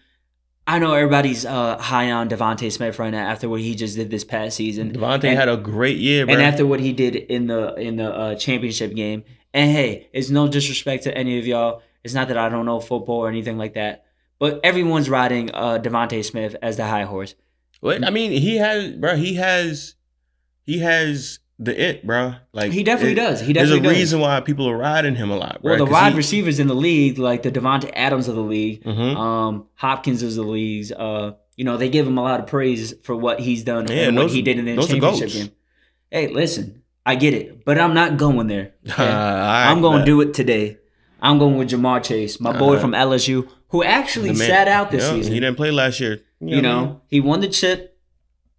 I 0.66 0.78
know 0.78 0.94
everybody's 0.94 1.44
uh, 1.44 1.78
high 1.78 2.10
on 2.10 2.28
DeVonta 2.28 2.70
Smith 2.72 2.98
right 2.98 3.10
now 3.10 3.26
after 3.26 3.48
what 3.48 3.60
he 3.60 3.74
just 3.74 3.96
did 3.96 4.10
this 4.10 4.24
past 4.24 4.56
season, 4.56 4.92
DeVonta 4.92 5.34
had 5.34 5.48
a 5.48 5.56
great 5.56 5.98
year, 5.98 6.24
bro. 6.24 6.34
and 6.34 6.42
after 6.42 6.66
what 6.66 6.80
he 6.80 6.92
did 6.92 7.14
in 7.16 7.46
the 7.46 7.74
in 7.74 7.96
the 7.96 8.12
uh, 8.12 8.34
championship 8.34 8.94
game. 8.94 9.24
And 9.54 9.70
hey, 9.70 10.08
it's 10.12 10.28
no 10.30 10.48
disrespect 10.48 11.04
to 11.04 11.16
any 11.16 11.38
of 11.38 11.46
y'all. 11.46 11.80
It's 12.02 12.12
not 12.12 12.28
that 12.28 12.36
I 12.36 12.48
don't 12.50 12.66
know 12.66 12.80
football 12.80 13.18
or 13.20 13.28
anything 13.30 13.56
like 13.56 13.74
that, 13.74 14.04
but 14.38 14.60
everyone's 14.62 15.08
riding 15.08 15.50
uh, 15.54 15.78
DeVonta 15.82 16.22
Smith 16.24 16.56
as 16.60 16.76
the 16.76 16.84
high 16.86 17.04
horse. 17.04 17.34
What? 17.80 18.04
I 18.04 18.10
mean, 18.10 18.32
he 18.32 18.56
has, 18.56 18.92
bro. 18.92 19.16
He 19.16 19.34
has, 19.36 19.94
he 20.66 20.80
has 20.80 21.38
the 21.58 21.80
it, 21.90 22.04
bro. 22.06 22.34
Like 22.52 22.72
He 22.72 22.82
definitely 22.82 23.12
it- 23.12 23.16
does. 23.16 23.40
He 23.40 23.52
definitely 23.52 23.78
There's 23.80 23.86
a 23.86 23.94
does. 23.94 23.98
reason 24.00 24.20
why 24.20 24.40
people 24.40 24.68
are 24.68 24.76
riding 24.76 25.14
him 25.14 25.30
a 25.30 25.36
lot, 25.36 25.62
bro. 25.62 25.76
Well, 25.76 25.86
the 25.86 25.90
wide 25.92 26.14
receivers 26.16 26.58
in 26.58 26.66
the 26.66 26.74
league, 26.74 27.18
like 27.18 27.42
the 27.44 27.50
Davante 27.52 27.90
Adams 27.94 28.26
of 28.28 28.34
the 28.34 28.42
league, 28.42 28.82
hmm 28.82 28.90
um, 29.16 29.66
Hopkins 29.76 30.22
is 30.22 30.36
the 30.36 30.42
leagues. 30.42 30.90
Uh, 30.92 31.32
you 31.56 31.64
know, 31.64 31.76
they 31.76 31.88
give 31.88 32.06
him 32.06 32.18
a 32.18 32.22
lot 32.22 32.40
of 32.40 32.48
praise 32.48 32.92
for 33.04 33.14
what 33.14 33.38
he's 33.38 33.62
done 33.62 33.86
Yeah, 33.88 34.08
and 34.08 34.16
what 34.16 34.30
he 34.30 34.42
did 34.42 34.58
in 34.58 34.64
the 34.64 34.84
championship 34.84 35.30
game. 35.30 35.52
Hey, 36.10 36.28
listen, 36.28 36.82
I 37.06 37.14
get 37.16 37.34
it, 37.34 37.64
but 37.64 37.78
I'm 37.78 37.92
not 37.94 38.16
going 38.16 38.46
there. 38.46 38.72
okay? 38.88 39.02
I'm 39.06 39.76
I'm 39.76 39.80
going 39.82 39.98
to 40.00 40.04
do 40.04 40.20
it 40.22 40.32
today. 40.34 40.78
I'm 41.20 41.38
going 41.38 41.56
with 41.56 41.70
Ja'Marr 41.70 42.02
Chase, 42.02 42.38
my 42.40 42.56
boy 42.56 42.72
Uh-huh. 42.74 42.80
from 42.80 42.92
LSU, 42.92 43.48
who 43.68 43.82
actually 43.82 44.34
sat 44.34 44.68
out 44.68 44.90
this 44.90 45.08
season. 45.08 45.32
He 45.32 45.40
didn't 45.40 45.56
play 45.56 45.70
last 45.70 46.00
year. 46.00 46.20
you 46.40 46.60
know, 46.62 47.00
he 47.08 47.20
won 47.20 47.40
the 47.40 47.48
chip. 47.48 47.98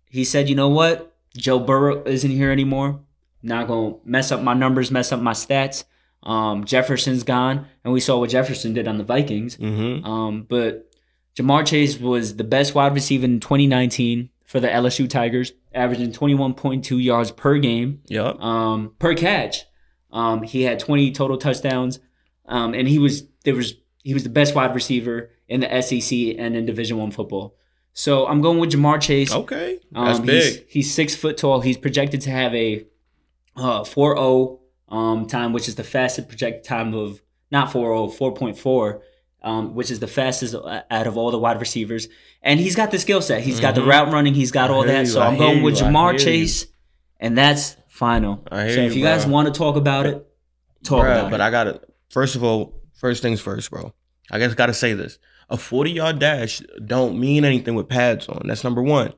He 0.09 0.23
said, 0.23 0.49
"You 0.49 0.55
know 0.55 0.69
what? 0.69 1.15
Joe 1.37 1.59
Burrow 1.59 2.03
isn't 2.05 2.31
here 2.31 2.51
anymore. 2.51 3.01
Not 3.43 3.67
going 3.67 3.93
to 3.95 3.99
mess 4.05 4.31
up 4.31 4.41
my 4.41 4.53
numbers, 4.53 4.89
mess 4.89 5.11
up 5.11 5.19
my 5.21 5.33
stats. 5.33 5.83
Um, 6.23 6.65
Jefferson's 6.65 7.21
gone, 7.23 7.67
and 7.83 7.93
we 7.93 7.99
saw 7.99 8.17
what 8.19 8.29
Jefferson 8.31 8.73
did 8.73 8.87
on 8.87 8.97
the 8.97 9.03
Vikings. 9.03 9.57
Mm-hmm. 9.57 10.05
Um, 10.05 10.43
but 10.49 10.89
Ja'Marr 11.37 11.67
Chase 11.67 11.99
was 11.99 12.37
the 12.37 12.43
best 12.43 12.73
wide 12.73 12.93
receiver 12.95 13.25
in 13.25 13.39
2019 13.39 14.29
for 14.45 14.59
the 14.59 14.67
LSU 14.67 15.09
Tigers, 15.09 15.51
averaging 15.73 16.11
21.2 16.13 17.03
yards 17.03 17.31
per 17.31 17.57
game, 17.57 18.01
Yep. 18.07 18.39
um, 18.39 18.93
per 18.99 19.13
catch. 19.15 19.65
Um, 20.11 20.43
he 20.43 20.61
had 20.63 20.79
20 20.79 21.11
total 21.11 21.37
touchdowns, 21.37 21.99
um, 22.47 22.73
and 22.73 22.87
he 22.87 22.97
was 22.99 23.27
there 23.43 23.55
was 23.55 23.73
he 24.03 24.13
was 24.13 24.23
the 24.23 24.29
best 24.29 24.55
wide 24.55 24.73
receiver 24.73 25.31
in 25.49 25.59
the 25.61 25.81
SEC 25.81 26.35
and 26.37 26.55
in 26.55 26.65
Division 26.65 26.97
One 26.97 27.11
football. 27.11 27.55
So 27.93 28.27
I'm 28.27 28.39
going 28.41 28.59
with 28.59 28.71
Ja'Marr 28.71 29.01
Chase. 29.01 29.33
Okay. 29.33 29.79
That's 29.91 30.19
Um, 30.19 30.27
he's, 30.27 30.57
big. 30.57 30.65
he's 30.69 30.93
six 30.93 31.15
foot 31.15 31.37
tall. 31.37 31.61
He's 31.61 31.77
projected 31.77 32.21
to 32.21 32.29
have 32.29 32.53
a 32.53 32.85
uh, 33.57 33.81
4.0 33.83 34.59
um, 34.89 35.25
time, 35.27 35.53
which 35.53 35.67
is 35.67 35.75
the 35.75 35.83
fastest 35.83 36.27
projected 36.27 36.63
time 36.63 36.93
of 36.93 37.21
not 37.51 37.69
4.0, 37.69 38.11
4.4, 38.17 39.01
um, 39.45 39.75
which 39.75 39.89
is 39.91 39.99
the 39.99 40.07
fastest 40.07 40.55
out 40.55 41.07
of 41.07 41.17
all 41.17 41.31
the 41.31 41.39
wide 41.39 41.59
receivers. 41.61 42.09
And 42.41 42.59
he's 42.59 42.75
got 42.75 42.91
the 42.91 42.99
skill 42.99 43.21
set. 43.21 43.41
He's 43.43 43.59
got 43.61 43.75
the 43.75 43.81
Mhm. 43.81 43.87
route 43.87 44.11
running. 44.11 44.33
He's 44.33 44.51
got 44.51 44.69
all 44.71 44.83
that. 44.85 44.99
you, 45.01 45.05
So 45.05 45.21
I 45.21 45.27
I'm 45.27 45.37
going 45.37 45.61
with 45.63 45.79
you, 45.79 45.85
I 45.85 45.89
Ja'Marr 45.91 46.19
Chase, 46.19 46.65
and 47.19 47.37
that's 47.37 47.77
final. 47.87 48.43
So 48.51 48.57
if 48.57 48.93
you, 48.95 48.99
you 49.01 49.03
guys 49.05 49.25
want 49.25 49.47
to 49.47 49.57
talk 49.57 49.75
about 49.77 50.05
it, 50.07 50.25
talk 50.83 51.05
Bruh, 51.05 51.11
about 51.11 51.21
but 51.21 51.27
it. 51.27 51.31
But 51.31 51.41
I 51.41 51.49
gotta 51.51 51.81
first 52.09 52.35
of 52.35 52.43
all, 52.43 52.73
first 52.93 53.21
things 53.21 53.39
first, 53.39 53.69
bro. 53.71 53.93
I 54.31 54.39
guess 54.39 54.53
gotta 54.55 54.73
say 54.73 54.93
this. 54.93 55.19
A 55.49 55.57
40 55.57 55.91
yard 55.91 56.17
dash 56.19 56.61
don't 56.83 57.19
mean 57.19 57.45
anything 57.45 57.75
with 57.75 57.87
pads 57.87 58.27
on. 58.27 58.47
That's 58.47 58.63
number 58.63 58.81
one. 58.81 59.13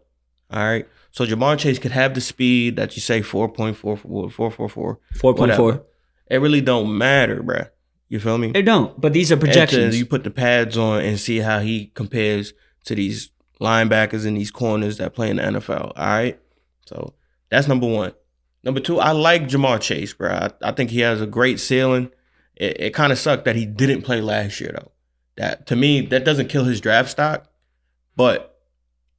All 0.52 0.64
right. 0.64 0.86
So 1.12 1.26
Ja'Marr 1.26 1.58
Chase 1.58 1.80
could 1.80 1.92
have 1.94 2.14
the 2.14 2.22
speed 2.22 2.76
that 2.76 2.96
you 2.96 3.02
say 3.02 3.22
4.4, 3.22 3.76
444. 3.76 5.00
4.4. 5.16 5.82
It 6.30 6.38
really 6.42 6.60
don't 6.62 6.96
matter, 6.98 7.42
bruh. 7.42 7.70
You 8.10 8.20
feel 8.20 8.38
me? 8.38 8.52
They 8.52 8.62
don't, 8.62 9.00
but 9.00 9.14
these 9.14 9.32
are 9.32 9.38
projections. 9.38 9.98
You 9.98 10.06
put 10.06 10.24
the 10.24 10.32
pads 10.32 10.78
on 10.78 11.02
and 11.02 11.20
see 11.20 11.40
how 11.40 11.60
he 11.60 11.88
compares 11.94 12.54
to 12.86 12.96
these 12.96 13.30
linebackers 13.60 14.26
and 14.26 14.38
these 14.38 14.52
corners 14.52 14.98
that 14.98 15.14
play 15.14 15.30
in 15.30 15.38
the 15.38 15.44
NFL. 15.44 15.92
All 15.96 16.06
right. 16.06 16.40
So 16.86 17.14
that's 17.50 17.68
number 17.68 17.88
one. 17.88 18.14
Number 18.64 18.80
two, 18.80 19.00
I 19.00 19.12
like 19.12 19.44
Ja'Marr 19.44 19.82
Chase, 19.82 20.14
bro. 20.14 20.30
I, 20.30 20.50
I 20.62 20.72
think 20.72 20.90
he 20.90 21.02
has 21.02 21.22
a 21.22 21.28
great 21.28 21.60
ceiling. 21.60 22.12
It, 22.56 22.80
it 22.80 22.94
kind 22.94 23.12
of 23.12 23.18
sucked 23.18 23.46
that 23.46 23.56
he 23.56 23.66
didn't 23.66 24.02
play 24.02 24.22
last 24.22 24.60
year, 24.60 24.72
though. 24.74 24.92
That 25.36 25.68
to 25.68 25.76
me, 25.76 26.02
that 26.08 26.26
doesn't 26.26 26.50
kill 26.50 26.64
his 26.64 26.82
draft 26.82 27.10
stock, 27.10 27.48
but 28.16 28.60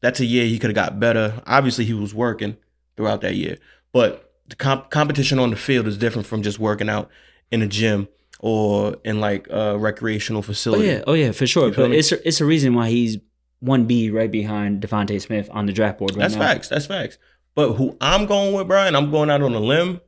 that's 0.00 0.21
a 0.21 0.25
year 0.25 0.47
he 0.47 0.59
could 0.59 0.71
have 0.71 0.75
got 0.75 0.99
better. 0.99 1.42
Obviously, 1.47 1.85
he 1.85 1.95
was 1.95 2.14
working 2.14 2.57
throughout 2.97 3.21
that 3.21 3.37
year, 3.37 3.59
but 3.92 4.33
the 4.49 4.57
comp- 4.57 4.90
competition 4.90 5.38
on 5.38 5.50
the 5.50 5.57
field 5.57 5.87
is 5.87 5.99
different 5.99 6.26
from 6.26 6.42
just 6.42 6.59
working 6.59 6.88
out 6.88 7.09
in 7.50 7.62
a 7.62 7.66
gym 7.66 8.09
or 8.40 8.97
in 9.04 9.21
like 9.21 9.49
a 9.50 9.76
recreational 9.78 10.42
facility. 10.42 10.85
Oh 10.85 10.87
facility. 10.87 10.99
yeah, 10.99 11.04
oh 11.07 11.26
yeah, 11.26 11.33
for 11.33 11.47
sure. 11.47 11.68
You 11.68 11.75
But 11.75 11.92
it's 11.92 12.12
a, 12.12 12.26
it's 12.26 12.40
a 12.40 12.45
reason 12.45 12.75
why 12.75 12.88
he's 12.90 13.18
one 13.61 13.87
B 13.87 14.11
right 14.11 14.30
behind 14.30 14.83
DeVonta 14.83 15.21
Smith 15.21 15.49
on 15.52 15.66
the 15.66 15.73
draft 15.73 15.99
board 15.99 16.12
right 16.12 16.21
That's 16.21 16.35
now. 16.35 16.40
facts. 16.40 16.68
That's 16.68 16.87
facts. 16.87 17.18
But 17.54 17.73
who 17.75 17.97
I'm 18.00 18.26
going 18.26 18.54
with, 18.54 18.68
Brian, 18.68 18.95
I'm 18.95 19.11
going 19.11 19.30
out 19.30 19.42
on 19.42 19.54
a 19.54 19.59
limb. 19.61 20.00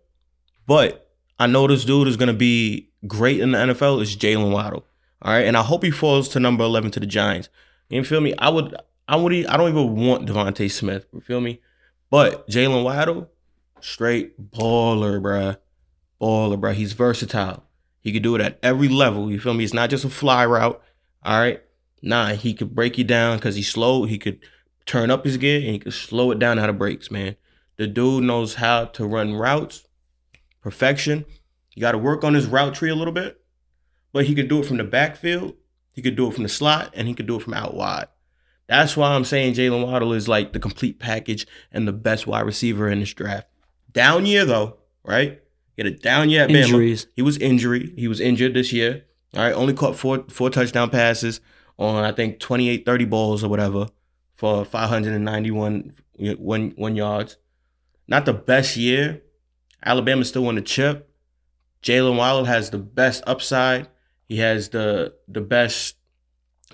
But 0.66 1.10
I 1.38 1.46
know 1.48 1.66
this 1.66 1.84
dude 1.84 2.06
is 2.06 2.16
gonna 2.16 2.32
be 2.32 2.90
great 3.06 3.40
in 3.40 3.50
the 3.52 3.58
NFL. 3.58 4.00
Is 4.02 4.16
Jaylen 4.16 4.52
Waddle. 4.52 4.86
All 5.22 5.32
right, 5.32 5.44
and 5.46 5.56
I 5.56 5.62
hope 5.62 5.82
he 5.82 5.90
falls 5.90 6.28
to 6.30 6.40
number 6.40 6.62
eleven 6.64 6.90
to 6.92 7.00
the 7.00 7.06
Giants. 7.06 7.48
You 7.88 8.04
feel 8.04 8.20
me? 8.20 8.34
I 8.38 8.50
would. 8.50 8.76
I 9.08 9.16
would. 9.16 9.32
I 9.46 9.56
don't 9.56 9.68
even 9.70 9.96
want 9.96 10.28
DeVonta 10.28 10.70
Smith. 10.70 11.06
You 11.12 11.20
feel 11.20 11.40
me? 11.40 11.60
But 12.08 12.48
Jaylen 12.48 12.84
Waddle, 12.84 13.28
straight 13.80 14.52
baller, 14.52 15.20
bruh. 15.20 15.56
Baller, 16.20 16.60
bruh. 16.60 16.74
He's 16.74 16.92
versatile. 16.92 17.64
He 18.00 18.12
could 18.12 18.22
do 18.22 18.34
it 18.34 18.40
at 18.40 18.58
every 18.62 18.88
level. 18.88 19.30
You 19.30 19.40
feel 19.40 19.54
me? 19.54 19.64
It's 19.64 19.74
not 19.74 19.90
just 19.90 20.04
a 20.04 20.10
fly 20.10 20.44
route. 20.46 20.82
All 21.22 21.38
right. 21.38 21.62
Nah, 22.02 22.28
he 22.28 22.54
could 22.54 22.74
break 22.74 22.96
you 22.96 23.04
down 23.04 23.36
because 23.36 23.56
he's 23.56 23.68
slow. 23.68 24.04
He 24.04 24.18
could 24.18 24.40
turn 24.86 25.10
up 25.10 25.24
his 25.24 25.36
gear 25.36 25.58
and 25.58 25.68
he 25.68 25.78
could 25.78 25.92
slow 25.92 26.30
it 26.30 26.38
down 26.38 26.58
out 26.58 26.70
of 26.70 26.78
breaks, 26.78 27.10
man. 27.10 27.36
The 27.76 27.86
dude 27.86 28.24
knows 28.24 28.56
how 28.56 28.86
to 28.86 29.06
run 29.06 29.34
routes, 29.34 29.86
perfection. 30.62 31.24
You 31.74 31.80
got 31.80 31.92
to 31.92 31.98
work 31.98 32.24
on 32.24 32.34
his 32.34 32.46
route 32.46 32.74
tree 32.74 32.90
a 32.90 32.94
little 32.94 33.12
bit, 33.12 33.40
but 34.12 34.26
he 34.26 34.34
could 34.34 34.48
do 34.48 34.60
it 34.60 34.66
from 34.66 34.78
the 34.78 34.84
backfield. 34.84 35.54
He 35.92 36.02
could 36.02 36.16
do 36.16 36.28
it 36.28 36.34
from 36.34 36.42
the 36.42 36.48
slot, 36.48 36.92
and 36.94 37.08
he 37.08 37.14
could 37.14 37.26
do 37.26 37.36
it 37.36 37.42
from 37.42 37.54
out 37.54 37.74
wide. 37.74 38.08
That's 38.68 38.96
why 38.96 39.14
I'm 39.14 39.24
saying 39.24 39.54
Jaylen 39.54 39.84
Waddle 39.84 40.12
is 40.12 40.28
like 40.28 40.52
the 40.52 40.60
complete 40.60 40.98
package 40.98 41.46
and 41.72 41.88
the 41.88 41.92
best 41.92 42.26
wide 42.26 42.46
receiver 42.46 42.88
in 42.88 43.00
this 43.00 43.12
draft. 43.12 43.48
Down 43.92 44.26
year 44.26 44.44
though, 44.44 44.76
right? 45.02 45.42
He 45.80 45.86
had 45.86 45.94
a 45.94 45.96
down 45.96 46.28
year 46.28 46.42
at 46.42 46.50
Bama. 46.50 47.06
He 47.16 47.22
was 47.22 47.38
injury. 47.38 47.94
He 47.96 48.06
was 48.06 48.20
injured 48.20 48.52
this 48.52 48.70
year. 48.70 49.06
All 49.34 49.42
right, 49.42 49.54
only 49.54 49.72
caught 49.72 49.96
four 49.96 50.24
four 50.28 50.50
touchdown 50.50 50.90
passes 50.90 51.40
on 51.78 52.04
I 52.04 52.12
think 52.12 52.38
28 52.38 52.84
30 52.84 53.04
balls 53.06 53.42
or 53.42 53.48
whatever 53.48 53.88
for 54.34 54.66
591 54.66 55.94
one 56.36 56.74
one 56.76 56.96
yards. 56.96 57.38
Not 58.06 58.26
the 58.26 58.34
best 58.34 58.76
year. 58.76 59.22
Alabama 59.82 60.22
still 60.26 60.44
won 60.44 60.56
the 60.56 60.60
chip. 60.60 61.08
Jaylen 61.82 62.18
Waddle 62.18 62.44
has 62.44 62.68
the 62.68 62.78
best 62.78 63.22
upside. 63.26 63.88
He 64.28 64.36
has 64.36 64.68
the 64.68 65.14
the 65.28 65.40
best 65.40 65.96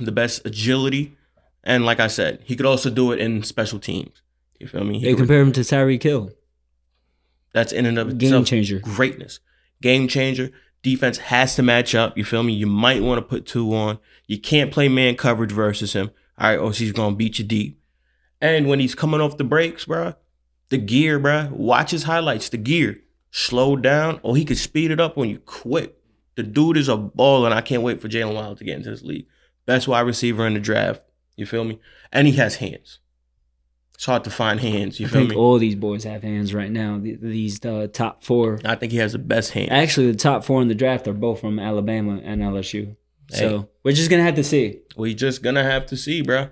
the 0.01 0.11
best 0.11 0.45
agility, 0.45 1.17
and 1.63 1.85
like 1.85 2.01
I 2.01 2.09
said, 2.09 2.41
he 2.43 2.57
could 2.57 2.67
also 2.67 2.91
do 2.91 3.13
it 3.13 3.21
in 3.21 3.45
special 3.45 3.79
teams. 3.79 4.21
You 4.59 4.67
feel 4.67 4.83
me? 4.83 4.99
He 4.99 5.05
They 5.05 5.15
compare 5.15 5.41
him 5.41 5.53
to 5.53 5.61
Tyreek 5.61 6.03
Hill. 6.03 6.33
That's 7.57 7.73
in 7.73 7.87
and 7.87 7.97
of 7.97 8.19
Game 8.19 8.29
itself 8.29 8.45
changer. 8.45 8.81
greatness. 8.81 9.41
Game 9.81 10.09
changer. 10.09 10.51
Defense 10.83 11.17
has 11.17 11.57
to 11.57 11.63
match 11.63 11.95
up. 11.95 12.19
You 12.19 12.23
feel 12.23 12.43
me? 12.43 12.53
You 12.53 12.67
might 12.67 13.03
want 13.03 13.17
to 13.17 13.23
put 13.23 13.47
two 13.47 13.75
on. 13.75 13.99
You 14.27 14.39
can't 14.39 14.71
play 14.71 14.89
man 14.89 15.17
coverage 15.17 15.53
versus 15.53 15.95
him. 15.95 16.11
All 16.37 16.51
right, 16.51 16.59
or 16.59 16.75
she's 16.75 16.93
gonna 16.93 17.17
beat 17.17 17.39
you 17.39 17.47
deep. 17.47 17.81
And 18.43 18.69
when 18.69 18.79
he's 18.79 18.95
coming 18.95 19.23
off 19.23 19.39
the 19.39 19.45
brakes, 19.45 19.87
bruh, 19.87 20.17
the 20.69 20.77
gear, 20.77 21.19
bruh, 21.19 21.51
watch 21.51 21.93
his 21.93 22.03
highlights. 22.03 22.51
The 22.51 22.59
gear, 22.59 23.01
slow 23.31 23.75
down, 23.75 24.21
or 24.23 24.37
he 24.37 24.45
could 24.45 24.59
speed 24.59 24.91
it 24.91 25.01
up 25.01 25.17
on 25.17 25.31
you 25.31 25.39
quick. 25.39 25.97
The 26.35 26.43
dude 26.43 26.77
is 26.77 26.91
a 26.91 26.99
ball, 26.99 27.47
and 27.47 27.55
I 27.55 27.63
can't 27.63 27.83
wait 27.83 28.03
for 28.03 28.11
Jaylen 28.11 28.35
Waddle 28.35 28.57
to 28.57 28.65
get 28.65 28.77
into 28.77 28.91
this 28.91 29.01
league. 29.01 29.29
Best 29.65 29.89
wide 29.89 30.01
receiver 30.01 30.47
in 30.47 30.53
the 30.53 30.61
draft. 30.61 31.01
You 31.37 31.47
feel 31.47 31.65
me? 31.65 31.81
And 32.13 32.27
he 32.27 32.35
has 32.35 32.57
hands. 32.57 32.99
It's 33.97 34.05
hard 34.05 34.23
to 34.25 34.31
find 34.31 34.61
hands. 34.61 35.01
You 35.01 35.07
I 35.07 35.09
feel 35.09 35.21
think 35.23 35.31
me? 35.31 35.37
all 35.37 35.59
these 35.59 35.75
boys 35.75 36.05
have 36.05 36.23
hands 36.23 36.53
right 36.55 36.71
now. 36.71 36.99
These 37.03 37.65
uh, 37.65 37.89
top 37.93 38.23
four. 38.23 38.61
I 38.65 38.75
think 38.77 38.93
he 38.93 38.99
has 38.99 39.13
the 39.13 39.19
best 39.19 39.51
hand. 39.53 39.73
Actually, 39.73 40.13
the 40.13 40.19
top 40.19 40.45
four 40.45 40.63
in 40.63 40.69
the 40.69 40.75
draft 40.75 41.09
are 41.09 41.15
both 41.15 41.41
from 41.41 41.59
Alabama 41.59 42.21
and 42.23 42.43
LSU. 42.43 42.95
So 43.31 43.69
we're 43.83 43.93
just 43.95 44.09
gonna 44.11 44.23
have 44.23 44.37
to 44.37 44.45
see. 44.45 44.81
We 44.97 45.15
just 45.15 45.43
gonna 45.43 45.65
have 45.65 45.87
to 45.87 45.97
see, 45.97 46.23
bro. 46.23 46.51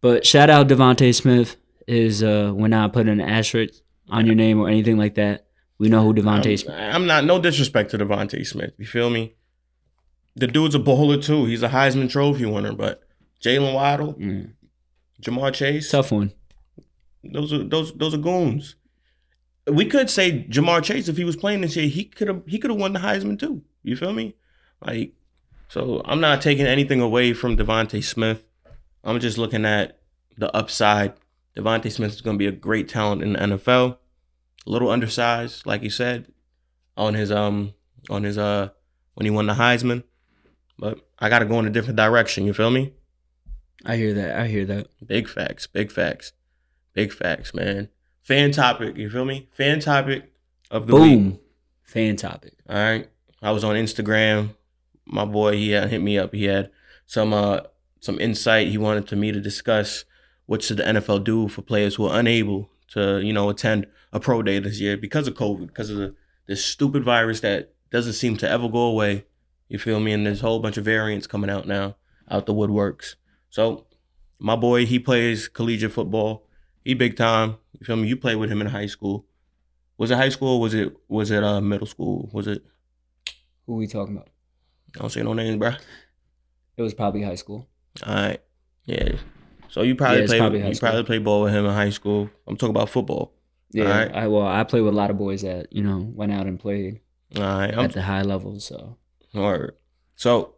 But 0.00 0.24
shout 0.24 0.48
out 0.50 0.68
DeVonta 0.68 1.14
Smith 1.14 1.56
is 1.86 2.22
uh 2.22 2.52
we're 2.54 2.68
not 2.68 2.92
putting 2.94 3.12
an 3.12 3.20
asterisk 3.20 3.74
on 4.08 4.24
your 4.26 4.34
name 4.34 4.58
or 4.60 4.68
anything 4.68 4.96
like 4.96 5.16
that. 5.16 5.46
We 5.78 5.88
know 5.88 6.02
who 6.02 6.14
DeVonta 6.14 6.58
Smith. 6.58 6.74
I'm 6.78 7.06
not 7.06 7.24
no 7.24 7.38
disrespect 7.40 7.90
to 7.90 7.98
DeVonta 7.98 8.46
Smith. 8.46 8.72
You 8.78 8.86
feel 8.86 9.10
me? 9.10 9.34
The 10.36 10.46
dude's 10.46 10.74
a 10.74 10.78
bowler 10.78 11.20
too. 11.20 11.44
He's 11.46 11.62
a 11.62 11.68
Heisman 11.68 12.08
Trophy 12.08 12.46
winner, 12.46 12.72
but 12.72 13.02
Jaylen 13.42 13.74
Waddle, 13.74 14.14
Mm, 14.14 14.52
Ja'Marr 15.20 15.52
Chase, 15.52 15.90
tough 15.90 16.10
one. 16.12 16.32
Those 17.32 17.52
are 17.52 17.64
those 17.64 17.92
those 17.94 18.14
are 18.14 18.18
goons. 18.18 18.76
We 19.66 19.86
could 19.86 20.10
say 20.10 20.46
Ja'Marr 20.50 20.82
Chase 20.82 21.08
if 21.08 21.16
he 21.16 21.24
was 21.24 21.36
playing 21.36 21.62
this 21.62 21.76
year, 21.76 21.88
he 21.88 22.04
could 22.04 22.28
have 22.28 22.42
he 22.46 22.58
could 22.58 22.70
have 22.70 22.80
won 22.80 22.92
the 22.92 23.00
Heisman 23.00 23.38
too. 23.38 23.62
You 23.82 23.96
feel 23.96 24.12
me? 24.12 24.34
Like, 24.84 25.12
so 25.68 26.02
I'm 26.04 26.20
not 26.20 26.42
taking 26.42 26.66
anything 26.66 27.00
away 27.00 27.32
from 27.32 27.56
DeVonta 27.56 28.02
Smith. 28.02 28.42
I'm 29.02 29.20
just 29.20 29.38
looking 29.38 29.64
at 29.64 29.98
the 30.36 30.54
upside. 30.54 31.14
DeVonta 31.56 31.90
Smith 31.90 32.12
is 32.12 32.20
going 32.20 32.36
to 32.36 32.38
be 32.38 32.46
a 32.46 32.52
great 32.52 32.88
talent 32.88 33.22
in 33.22 33.34
the 33.34 33.38
NFL. 33.38 33.98
A 34.66 34.70
little 34.70 34.90
undersized, 34.90 35.66
like 35.66 35.82
you 35.82 35.90
said, 35.90 36.32
on 36.96 37.14
his 37.14 37.30
um 37.30 37.74
on 38.10 38.24
his 38.24 38.36
uh 38.38 38.70
when 39.14 39.24
he 39.24 39.30
won 39.30 39.46
the 39.46 39.54
Heisman. 39.54 40.02
But 40.78 41.00
I 41.18 41.28
got 41.28 41.38
to 41.38 41.46
go 41.46 41.58
in 41.58 41.66
a 41.66 41.70
different 41.70 41.96
direction. 41.96 42.46
You 42.46 42.52
feel 42.52 42.70
me? 42.70 42.92
I 43.84 43.96
hear 43.96 44.14
that. 44.14 44.36
I 44.36 44.48
hear 44.48 44.64
that. 44.66 44.88
Big 45.06 45.28
facts, 45.28 45.66
big 45.66 45.92
facts, 45.92 46.32
big 46.94 47.12
facts, 47.12 47.52
man. 47.52 47.88
Fan 48.22 48.52
topic, 48.52 48.96
you 48.96 49.10
feel 49.10 49.24
me? 49.24 49.48
Fan 49.52 49.80
topic 49.80 50.32
of 50.70 50.86
the 50.86 50.94
week. 50.94 51.02
Boom. 51.02 51.38
Fan 51.82 52.16
topic. 52.16 52.54
All 52.68 52.76
right. 52.76 53.08
I 53.42 53.50
was 53.50 53.64
on 53.64 53.76
Instagram. 53.76 54.54
My 55.04 55.26
boy, 55.26 55.56
he 55.56 55.72
had 55.72 55.90
hit 55.90 56.00
me 56.00 56.18
up. 56.18 56.32
He 56.32 56.44
had 56.44 56.70
some 57.06 57.34
uh 57.34 57.60
some 58.00 58.18
insight 58.18 58.68
he 58.68 58.78
wanted 58.78 59.06
to 59.08 59.16
me 59.16 59.32
to 59.32 59.40
discuss 59.40 60.04
what 60.46 60.62
should 60.62 60.78
the 60.78 60.82
NFL 60.82 61.24
do 61.24 61.48
for 61.48 61.62
players 61.62 61.94
who 61.94 62.06
are 62.06 62.18
unable 62.18 62.70
to, 62.88 63.20
you 63.20 63.32
know, 63.32 63.48
attend 63.48 63.86
a 64.12 64.20
pro 64.20 64.42
day 64.42 64.58
this 64.58 64.80
year 64.80 64.96
because 64.96 65.26
of 65.26 65.34
COVID, 65.34 65.66
because 65.66 65.90
of 65.90 65.96
the 65.96 66.14
this 66.46 66.64
stupid 66.64 67.04
virus 67.04 67.40
that 67.40 67.72
doesn't 67.90 68.12
seem 68.14 68.36
to 68.38 68.48
ever 68.48 68.68
go 68.68 68.80
away. 68.80 69.24
You 69.68 69.78
feel 69.78 70.00
me? 70.00 70.12
And 70.12 70.26
there's 70.26 70.40
a 70.40 70.46
whole 70.46 70.60
bunch 70.60 70.76
of 70.76 70.84
variants 70.84 71.26
coming 71.26 71.50
out 71.50 71.66
now, 71.66 71.96
out 72.30 72.46
the 72.46 72.54
woodworks. 72.54 73.14
So 73.50 73.86
my 74.38 74.56
boy, 74.56 74.86
he 74.86 74.98
plays 74.98 75.48
collegiate 75.48 75.92
football. 75.92 76.46
He 76.84 76.94
big 76.94 77.16
time. 77.16 77.56
You 77.78 77.84
feel 77.86 77.96
me? 77.96 78.08
You 78.08 78.16
played 78.16 78.36
with 78.36 78.50
him 78.50 78.60
in 78.60 78.66
high 78.68 78.86
school. 78.86 79.26
Was 79.98 80.10
it 80.10 80.16
high 80.16 80.28
school? 80.28 80.56
Or 80.56 80.60
was 80.60 80.74
it 80.74 80.94
was 81.08 81.30
it 81.30 81.42
uh 81.42 81.60
middle 81.60 81.86
school? 81.86 82.30
Was 82.32 82.46
it 82.46 82.62
Who 83.66 83.76
we 83.76 83.86
talking 83.86 84.16
about? 84.16 84.28
I 84.96 85.00
don't 85.00 85.10
say 85.10 85.22
no 85.22 85.32
names, 85.32 85.56
bro. 85.58 85.72
It 86.76 86.82
was 86.82 86.94
probably 86.94 87.22
high 87.22 87.36
school. 87.36 87.68
All 88.06 88.14
right. 88.14 88.40
Yeah. 88.84 89.16
So 89.68 89.82
you 89.82 89.94
probably 89.96 90.20
Yeah, 90.20 90.26
played 90.26 90.38
probably 90.40 90.58
you 90.66 90.74
school. 90.74 90.88
probably 90.88 91.04
played 91.04 91.24
ball 91.24 91.42
with 91.42 91.52
him 91.54 91.64
in 91.64 91.72
high 91.72 91.90
school. 91.90 92.30
I'm 92.46 92.56
talking 92.56 92.74
about 92.76 92.90
football. 92.90 93.32
Yeah. 93.70 94.10
I 94.12 94.28
well, 94.28 94.46
I 94.46 94.62
played 94.64 94.82
with 94.82 94.92
a 94.92 94.96
lot 94.96 95.10
of 95.10 95.18
boys 95.18 95.42
that 95.42 95.72
you 95.72 95.82
know 95.82 95.98
went 96.14 96.32
out 96.32 96.46
and 96.46 96.60
played 96.60 97.00
All 97.36 97.42
right. 97.42 97.72
I'm 97.72 97.86
at 97.86 97.92
the 97.92 98.02
high 98.02 98.22
level. 98.22 98.60
So 98.60 98.98
All 99.34 99.52
right. 99.52 99.70
So 100.16 100.54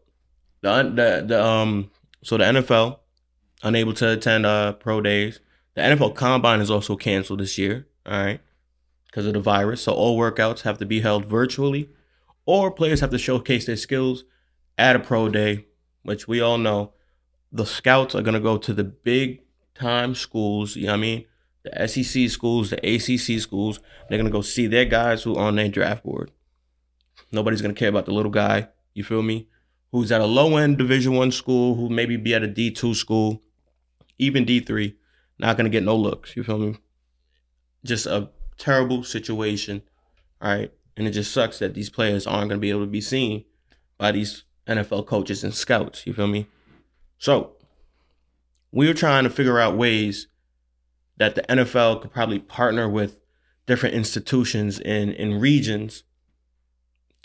the 0.62 0.82
the 0.82 1.24
the 1.26 1.44
um 1.44 1.90
so 2.22 2.36
the 2.36 2.44
NFL 2.44 2.98
unable 3.62 3.92
to 3.94 4.12
attend 4.12 4.44
uh 4.44 4.72
pro 4.72 5.00
days. 5.00 5.40
The 5.76 5.82
NFL 5.82 6.14
Combine 6.14 6.60
is 6.60 6.70
also 6.70 6.96
canceled 6.96 7.40
this 7.40 7.58
year. 7.58 7.86
All 8.06 8.24
right, 8.24 8.40
because 9.06 9.26
of 9.26 9.34
the 9.34 9.40
virus. 9.40 9.82
So 9.82 9.92
all 9.92 10.18
workouts 10.18 10.62
have 10.62 10.78
to 10.78 10.86
be 10.86 11.00
held 11.00 11.26
virtually, 11.26 11.90
or 12.46 12.70
players 12.70 13.00
have 13.00 13.10
to 13.10 13.18
showcase 13.18 13.66
their 13.66 13.76
skills 13.76 14.24
at 14.78 14.96
a 14.96 14.98
pro 14.98 15.28
day, 15.28 15.66
which 16.02 16.26
we 16.26 16.40
all 16.40 16.58
know. 16.58 16.92
The 17.52 17.66
scouts 17.66 18.14
are 18.14 18.22
gonna 18.22 18.40
go 18.40 18.56
to 18.56 18.72
the 18.72 18.84
big 18.84 19.42
time 19.74 20.14
schools. 20.14 20.76
You 20.76 20.86
know 20.86 20.92
what 20.92 20.98
I 20.98 21.00
mean? 21.00 21.24
The 21.62 21.88
SEC 21.88 22.30
schools, 22.30 22.70
the 22.70 22.78
ACC 22.78 23.40
schools. 23.40 23.78
They're 24.08 24.18
gonna 24.18 24.30
go 24.30 24.40
see 24.40 24.66
their 24.66 24.86
guys 24.86 25.24
who 25.24 25.36
are 25.36 25.46
on 25.46 25.56
their 25.56 25.68
draft 25.68 26.04
board. 26.04 26.30
Nobody's 27.32 27.60
gonna 27.60 27.74
care 27.74 27.90
about 27.90 28.06
the 28.06 28.14
little 28.14 28.32
guy. 28.32 28.68
You 28.94 29.04
feel 29.04 29.22
me? 29.22 29.48
Who's 29.92 30.10
at 30.10 30.22
a 30.22 30.26
low 30.26 30.56
end 30.56 30.78
Division 30.78 31.14
One 31.14 31.32
school, 31.32 31.74
who 31.74 31.90
maybe 31.90 32.16
be 32.16 32.34
at 32.34 32.42
a 32.42 32.46
D 32.46 32.70
two 32.70 32.94
school, 32.94 33.42
even 34.18 34.46
D 34.46 34.60
three, 34.60 34.96
not 35.38 35.56
gonna 35.56 35.68
get 35.68 35.84
no 35.84 35.96
looks. 35.96 36.36
You 36.36 36.44
feel 36.44 36.58
me? 36.58 36.76
Just 37.84 38.06
a 38.06 38.30
terrible 38.58 39.04
situation, 39.04 39.82
all 40.40 40.50
right? 40.50 40.72
And 40.96 41.06
it 41.06 41.12
just 41.12 41.32
sucks 41.32 41.58
that 41.58 41.74
these 41.74 41.90
players 41.90 42.26
aren't 42.26 42.50
gonna 42.50 42.60
be 42.60 42.70
able 42.70 42.80
to 42.80 42.86
be 42.86 43.00
seen 43.00 43.44
by 43.98 44.12
these 44.12 44.44
NFL 44.66 45.06
coaches 45.06 45.44
and 45.44 45.54
scouts. 45.54 46.06
You 46.06 46.12
feel 46.12 46.26
me? 46.26 46.46
So 47.18 47.56
we 48.72 48.88
were 48.88 48.94
trying 48.94 49.24
to 49.24 49.30
figure 49.30 49.58
out 49.58 49.76
ways 49.76 50.28
that 51.16 51.34
the 51.34 51.42
NFL 51.42 52.02
could 52.02 52.12
probably 52.12 52.38
partner 52.38 52.88
with 52.88 53.20
different 53.66 53.94
institutions 53.94 54.78
in 54.78 55.12
in 55.12 55.40
regions 55.40 56.04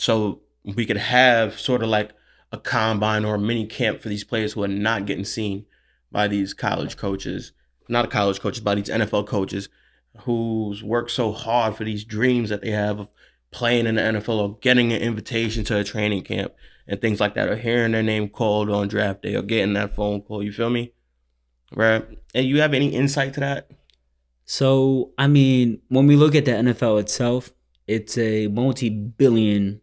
so 0.01 0.41
we 0.63 0.83
could 0.83 0.97
have 0.97 1.59
sort 1.59 1.83
of 1.83 1.89
like 1.89 2.11
a 2.51 2.57
combine 2.57 3.23
or 3.23 3.35
a 3.35 3.39
mini 3.39 3.67
camp 3.67 4.01
for 4.01 4.09
these 4.09 4.23
players 4.23 4.53
who 4.53 4.63
are 4.63 4.67
not 4.67 5.05
getting 5.05 5.23
seen 5.23 5.65
by 6.11 6.27
these 6.27 6.55
college 6.55 6.97
coaches, 6.97 7.51
not 7.87 8.09
college 8.11 8.39
coaches, 8.39 8.61
by 8.61 8.75
these 8.75 8.89
NFL 8.89 9.27
coaches 9.27 9.69
who's 10.19 10.83
worked 10.83 11.11
so 11.11 11.31
hard 11.31 11.75
for 11.75 11.83
these 11.83 12.03
dreams 12.03 12.49
that 12.49 12.61
they 12.61 12.71
have 12.71 12.99
of 12.99 13.11
playing 13.51 13.85
in 13.87 13.95
the 13.95 14.01
NFL 14.01 14.39
or 14.39 14.57
getting 14.59 14.91
an 14.93 15.01
invitation 15.01 15.63
to 15.65 15.77
a 15.77 15.83
training 15.83 16.23
camp 16.23 16.53
and 16.87 16.99
things 17.01 17.19
like 17.19 17.35
that, 17.35 17.47
or 17.47 17.55
hearing 17.55 17.91
their 17.93 18.03
name 18.03 18.27
called 18.29 18.69
on 18.69 18.87
draft 18.87 19.21
day 19.21 19.35
or 19.35 19.41
getting 19.41 19.73
that 19.73 19.95
phone 19.95 20.21
call. 20.21 20.43
You 20.43 20.51
feel 20.51 20.69
me? 20.69 20.91
Right? 21.73 22.05
And 22.35 22.45
you 22.45 22.59
have 22.61 22.73
any 22.73 22.89
insight 22.89 23.33
to 23.35 23.39
that? 23.41 23.69
So, 24.45 25.11
I 25.17 25.27
mean, 25.27 25.81
when 25.87 26.07
we 26.07 26.15
look 26.17 26.35
at 26.35 26.43
the 26.45 26.51
NFL 26.51 26.99
itself, 26.99 27.51
it's 27.87 28.17
a 28.17 28.47
multi-billion 28.47 29.81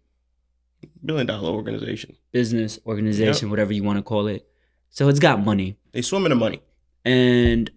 Billion 1.05 1.27
dollar 1.27 1.51
organization. 1.51 2.17
business 2.33 2.79
organization, 2.87 3.51
whatever 3.51 3.73
you 3.73 3.83
want 3.83 3.99
to 3.99 4.03
call 4.03 4.27
it. 4.27 4.47
So 4.91 5.09
it's 5.09 5.19
got 5.21 5.43
money, 5.45 5.77
They 5.93 6.03
swim 6.03 6.25
in 6.27 6.31
the 6.31 6.37
money. 6.37 6.61
and 7.05 7.71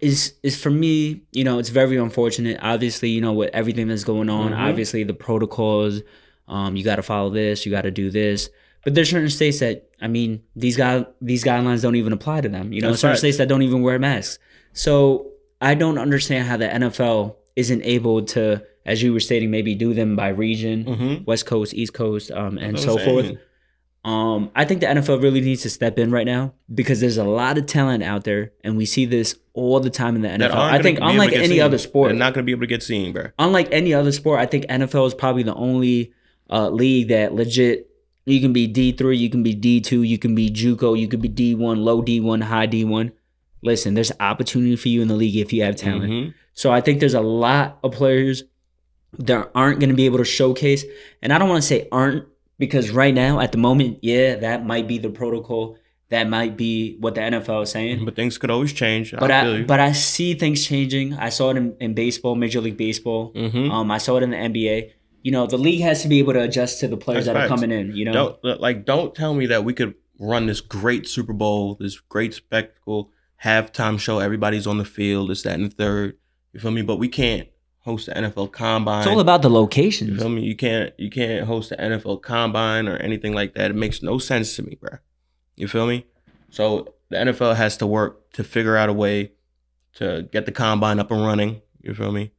is 0.00 0.34
is 0.42 0.60
for 0.60 0.70
me, 0.70 1.22
you 1.32 1.44
know, 1.44 1.58
it's 1.58 1.68
very 1.70 1.96
unfortunate. 1.96 2.58
Obviously, 2.62 3.10
you 3.10 3.20
know, 3.20 3.32
with 3.32 3.50
everything 3.52 3.88
that's 3.88 4.04
going 4.04 4.28
on, 4.30 4.52
Mhm. 4.52 4.56
obviously 4.68 5.02
the 5.04 5.14
protocols, 5.14 6.02
um, 6.46 6.76
you 6.76 6.84
got 6.84 6.96
to 6.96 7.02
follow 7.02 7.30
this, 7.30 7.66
you 7.66 7.72
got 7.72 7.82
to 7.82 7.90
do 7.90 8.10
this. 8.10 8.48
But 8.84 8.94
there's 8.94 9.10
certain 9.10 9.28
states 9.28 9.58
that, 9.58 9.88
I 10.00 10.06
mean, 10.08 10.40
these 10.54 10.76
guy 10.76 11.04
these 11.20 11.42
guidelines 11.44 11.82
don't 11.82 11.96
even 11.96 12.12
apply 12.12 12.42
to 12.42 12.48
them. 12.48 12.72
You 12.72 12.80
know, 12.80 12.88
That's 12.90 13.00
certain 13.00 13.12
right. 13.12 13.18
states 13.18 13.36
that 13.38 13.48
don't 13.48 13.62
even 13.62 13.82
wear 13.82 13.98
masks. 13.98 14.38
So 14.72 15.32
I 15.60 15.74
don't 15.74 15.98
understand 15.98 16.46
how 16.46 16.56
the 16.56 16.66
NFL 16.72 17.36
isn't 17.56 17.82
able 17.82 18.22
to, 18.22 18.62
as 18.86 19.02
you 19.02 19.12
were 19.12 19.20
stating, 19.20 19.50
maybe 19.50 19.74
do 19.74 19.92
them 19.94 20.14
by 20.14 20.28
region, 20.28 20.84
Mm-hmm. 20.84 21.24
West 21.24 21.44
Coast, 21.46 21.74
East 21.74 21.92
Coast, 21.92 22.30
um, 22.30 22.56
and 22.58 22.78
so 22.78 22.96
forth. 22.98 23.26
saying. 23.26 23.38
Um, 24.04 24.50
I 24.54 24.64
think 24.64 24.80
the 24.80 24.86
NFL 24.86 25.22
really 25.22 25.40
needs 25.40 25.62
to 25.62 25.70
step 25.70 25.98
in 25.98 26.10
right 26.10 26.24
now 26.26 26.54
because 26.72 27.00
there's 27.00 27.18
a 27.18 27.24
lot 27.24 27.58
of 27.58 27.66
talent 27.66 28.02
out 28.02 28.24
there, 28.24 28.52
and 28.62 28.76
we 28.76 28.86
see 28.86 29.04
this 29.04 29.36
all 29.54 29.80
the 29.80 29.90
time 29.90 30.14
in 30.16 30.22
the 30.22 30.28
NFL. 30.28 30.54
I 30.54 30.80
think 30.80 30.98
unlike 31.02 31.32
any 31.32 31.48
seen. 31.48 31.60
other 31.60 31.78
sport, 31.78 32.10
they're 32.10 32.18
not 32.18 32.32
going 32.32 32.44
to 32.44 32.46
be 32.46 32.52
able 32.52 32.60
to 32.62 32.66
get 32.68 32.82
seen, 32.82 33.12
bro. 33.12 33.26
unlike 33.38 33.68
any 33.72 33.92
other 33.92 34.12
sport, 34.12 34.40
I 34.40 34.46
think 34.46 34.66
NFL 34.66 35.06
is 35.08 35.14
probably 35.14 35.42
the 35.42 35.54
only 35.54 36.12
uh, 36.48 36.70
league 36.70 37.08
that 37.08 37.34
legit 37.34 37.88
you 38.24 38.40
can 38.40 38.52
be 38.52 38.66
D 38.66 38.92
three, 38.92 39.16
you 39.16 39.30
can 39.30 39.42
be 39.42 39.54
D 39.54 39.80
two, 39.80 40.02
you 40.02 40.18
can 40.18 40.34
be 40.34 40.50
JUCO, 40.50 40.98
you 40.98 41.08
can 41.08 41.20
be 41.20 41.28
D 41.28 41.54
one, 41.54 41.78
low 41.78 42.02
D 42.02 42.20
one, 42.20 42.42
high 42.42 42.66
D 42.66 42.84
one. 42.84 43.12
Listen, 43.62 43.94
there's 43.94 44.12
opportunity 44.20 44.76
for 44.76 44.88
you 44.88 45.02
in 45.02 45.08
the 45.08 45.14
league 45.14 45.36
if 45.36 45.52
you 45.52 45.62
have 45.64 45.76
talent. 45.76 46.12
Mhm. 46.12 46.34
So 46.52 46.70
I 46.70 46.80
think 46.80 47.00
there's 47.00 47.14
a 47.14 47.20
lot 47.20 47.78
of 47.82 47.92
players 47.92 48.44
that 49.18 49.50
aren't 49.54 49.80
going 49.80 49.90
to 49.90 49.96
be 49.96 50.06
able 50.06 50.18
to 50.18 50.24
showcase, 50.24 50.84
and 51.22 51.32
I 51.32 51.38
don't 51.38 51.48
want 51.48 51.62
to 51.62 51.66
say 51.66 51.88
aren't 51.90 52.26
because 52.58 52.90
right 52.90 53.14
now 53.14 53.40
at 53.40 53.52
the 53.52 53.58
moment, 53.58 53.98
yeah, 54.02 54.36
that 54.36 54.66
might 54.66 54.86
be 54.88 54.98
the 54.98 55.10
protocol. 55.10 55.78
That 56.10 56.28
might 56.28 56.56
be 56.56 56.96
what 57.00 57.14
the 57.14 57.20
NFL 57.20 57.64
is 57.64 57.70
saying. 57.70 58.04
But 58.04 58.16
things 58.16 58.38
could 58.38 58.50
always 58.50 58.72
change. 58.72 59.12
But 59.12 59.30
I 59.30 59.58
I, 59.58 59.62
but 59.62 59.78
I 59.78 59.92
see 59.92 60.34
things 60.34 60.66
changing. 60.66 61.12
I 61.14 61.28
saw 61.28 61.50
it 61.50 61.58
in, 61.58 61.76
in 61.80 61.94
baseball, 61.94 62.34
Major 62.34 62.62
League 62.62 62.78
Baseball. 62.78 63.32
Mhm. 63.34 63.70
Um, 63.70 63.90
I 63.90 63.98
saw 63.98 64.16
it 64.16 64.22
in 64.22 64.30
the 64.30 64.36
NBA. 64.36 64.90
You 65.22 65.32
know, 65.32 65.46
the 65.46 65.58
league 65.58 65.82
has 65.82 66.02
to 66.02 66.08
be 66.08 66.18
able 66.20 66.32
to 66.32 66.40
adjust 66.42 66.80
to 66.80 66.88
the 66.88 66.96
players 66.96 67.26
That's 67.26 67.36
that 67.36 67.44
are 67.44 67.48
coming 67.48 67.70
in. 67.70 67.94
You 67.94 68.06
know, 68.06 68.38
don't 68.42 68.60
like 68.60 68.86
don't 68.86 69.14
tell 69.14 69.34
me 69.34 69.46
that 69.46 69.64
we 69.64 69.74
could 69.74 69.94
run 70.18 70.46
this 70.46 70.62
great 70.62 71.06
Super 71.06 71.34
Bowl, 71.34 71.76
this 71.78 72.00
great 72.00 72.32
spectacle, 72.32 73.10
halftime 73.44 74.00
show. 74.00 74.18
Everybody's 74.18 74.66
on 74.66 74.78
the 74.78 74.84
field. 74.84 75.28
This, 75.30 75.42
that, 75.42 75.54
and 75.54 75.66
the 75.66 75.74
third. 75.74 76.16
You 76.54 76.60
feel 76.60 76.70
me? 76.70 76.82
But 76.82 76.96
we 76.96 77.08
can't 77.08 77.48
host 77.88 78.06
the 78.06 78.12
NFL 78.12 78.52
Combine. 78.52 79.00
it's 79.00 79.08
all 79.08 79.20
about 79.20 79.42
the 79.42 79.50
locations. 79.50 80.10
You 80.10 80.16
feel 80.18 80.28
me? 80.28 80.42
You 80.42 80.54
can't 80.54 80.92
you 80.98 81.10
can't 81.10 81.46
host 81.46 81.70
the 81.70 81.76
NFL 81.76 82.20
Combine 82.22 82.86
or 82.86 82.96
anything 82.96 83.32
like 83.32 83.54
that. 83.54 83.70
It 83.70 83.76
makes 83.76 84.02
no 84.02 84.18
sense 84.18 84.54
to 84.56 84.62
me, 84.62 84.76
bro. 84.80 84.98
You 85.56 85.68
feel 85.68 85.86
me? 85.86 86.06
So 86.50 86.94
the 87.08 87.16
NFL 87.16 87.56
has 87.56 87.76
to 87.78 87.86
work 87.86 88.32
to 88.32 88.44
figure 88.44 88.76
out 88.76 88.88
a 88.88 88.92
way 88.92 89.32
to 89.94 90.28
get 90.30 90.46
the 90.46 90.52
combine 90.52 90.98
up 90.98 91.10
and 91.10 91.24
running. 91.24 91.62
You 91.80 91.94
feel 91.94 92.12
me? 92.12 92.32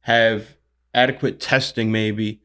Have 0.00 0.56
adequate 0.92 1.40
testing 1.40 1.92
maybe 1.92 2.40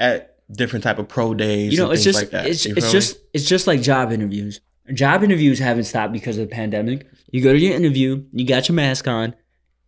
at 0.00 0.36
different 0.50 0.82
type 0.82 0.98
of 0.98 1.08
pro 1.08 1.34
days. 1.34 1.72
you 1.72 1.78
know, 1.78 1.86
and 1.86 1.94
it's 1.94 2.04
just 2.04 2.18
like 2.18 2.30
that. 2.30 2.46
it's 2.46 2.64
it's 2.66 2.86
me? 2.86 2.92
just 2.92 3.18
it's 3.32 3.46
just 3.46 3.66
like 3.66 3.82
job 3.82 4.12
interviews. 4.12 4.60
Job 4.92 5.22
interviews 5.24 5.58
haven't 5.58 5.84
stopped 5.84 6.12
because 6.12 6.38
of 6.38 6.48
the 6.48 6.54
pandemic. 6.54 7.06
You 7.30 7.42
go 7.42 7.52
to 7.52 7.58
your 7.58 7.74
interview, 7.74 8.24
you 8.32 8.46
got 8.46 8.68
your 8.68 8.76
mask 8.76 9.08
on, 9.08 9.34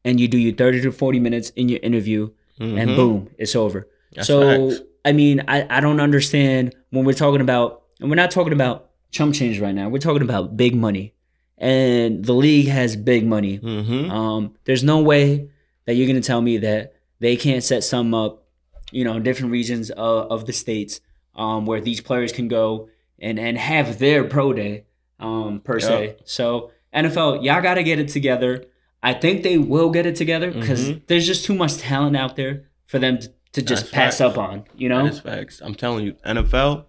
and 0.08 0.18
you 0.20 0.26
do 0.28 0.38
your 0.38 0.54
thirty 0.54 0.80
to 0.82 0.90
forty 0.92 1.20
minutes 1.20 1.50
in 1.50 1.68
your 1.68 1.80
interview, 1.82 2.30
and 2.58 2.76
Mhm. 2.90 2.96
boom, 2.96 3.30
it's 3.38 3.54
over. 3.54 3.86
That's 4.14 4.26
so 4.26 4.40
facts. 4.70 4.82
I 5.04 5.12
mean, 5.12 5.42
I, 5.48 5.66
I 5.76 5.80
don't 5.80 6.00
understand 6.00 6.74
when 6.90 7.04
we're 7.04 7.12
talking 7.24 7.40
about 7.40 7.82
and 8.00 8.08
we're 8.10 8.16
not 8.16 8.30
talking 8.30 8.52
about 8.52 8.90
chump 9.10 9.34
change 9.34 9.60
right 9.60 9.74
now. 9.74 9.88
We're 9.88 9.98
talking 10.08 10.22
about 10.22 10.56
big 10.56 10.74
money. 10.74 11.14
And 11.56 12.24
the 12.24 12.34
league 12.34 12.68
has 12.68 12.94
big 12.96 13.26
money. 13.26 13.58
Mhm. 13.58 14.10
Um, 14.10 14.54
there's 14.64 14.84
no 14.84 15.00
way 15.02 15.48
that 15.86 15.94
you're 15.94 16.06
gonna 16.06 16.20
tell 16.20 16.40
me 16.40 16.58
that 16.58 16.94
they 17.20 17.36
can't 17.36 17.62
set 17.64 17.82
some 17.84 18.14
up, 18.14 18.44
you 18.92 19.04
know, 19.04 19.14
in 19.16 19.22
different 19.24 19.50
regions 19.52 19.90
of, 19.90 20.30
of 20.30 20.46
the 20.46 20.52
states, 20.52 21.00
um, 21.34 21.66
where 21.66 21.80
these 21.80 22.00
players 22.00 22.32
can 22.32 22.48
go 22.48 22.88
and 23.18 23.38
and 23.40 23.58
have 23.58 23.98
their 23.98 24.22
pro 24.24 24.52
day, 24.52 24.84
um, 25.18 25.60
per 25.60 25.80
se. 25.80 26.16
So 26.24 26.70
NFL, 26.94 27.42
y'all 27.44 27.60
gotta 27.62 27.82
get 27.82 27.98
it 27.98 28.08
together. 28.08 28.64
I 29.08 29.14
think 29.14 29.42
they 29.42 29.56
will 29.58 29.90
get 29.90 30.04
it 30.06 30.16
together 30.16 30.50
because 30.50 30.90
Mhm. 30.90 31.02
there's 31.06 31.26
just 31.26 31.44
too 31.46 31.54
much 31.54 31.76
talent 31.78 32.16
out 32.16 32.36
there 32.36 32.64
for 32.84 32.98
them 32.98 33.18
to, 33.18 33.28
to 33.54 33.62
just 33.62 33.84
That's 33.84 33.90
pass 33.98 34.18
facts. 34.18 34.20
up 34.20 34.38
on. 34.38 34.64
You 34.76 34.88
know, 34.90 35.02
That 35.04 35.12
is 35.14 35.20
facts. 35.20 35.60
I'm 35.64 35.74
telling 35.74 36.04
you, 36.04 36.12
NFL. 36.24 36.84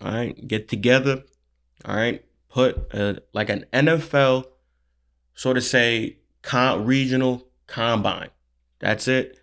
All 0.00 0.12
right, 0.12 0.34
get 0.46 0.68
together. 0.68 1.24
All 1.84 1.96
right, 1.96 2.24
put 2.48 2.76
a, 2.94 3.20
like 3.32 3.48
an 3.50 3.64
NFL, 3.72 4.44
sort 5.34 5.56
of 5.56 5.64
say 5.64 6.18
con, 6.42 6.84
regional 6.86 7.48
combine. 7.66 8.30
That's 8.78 9.08
it. 9.08 9.40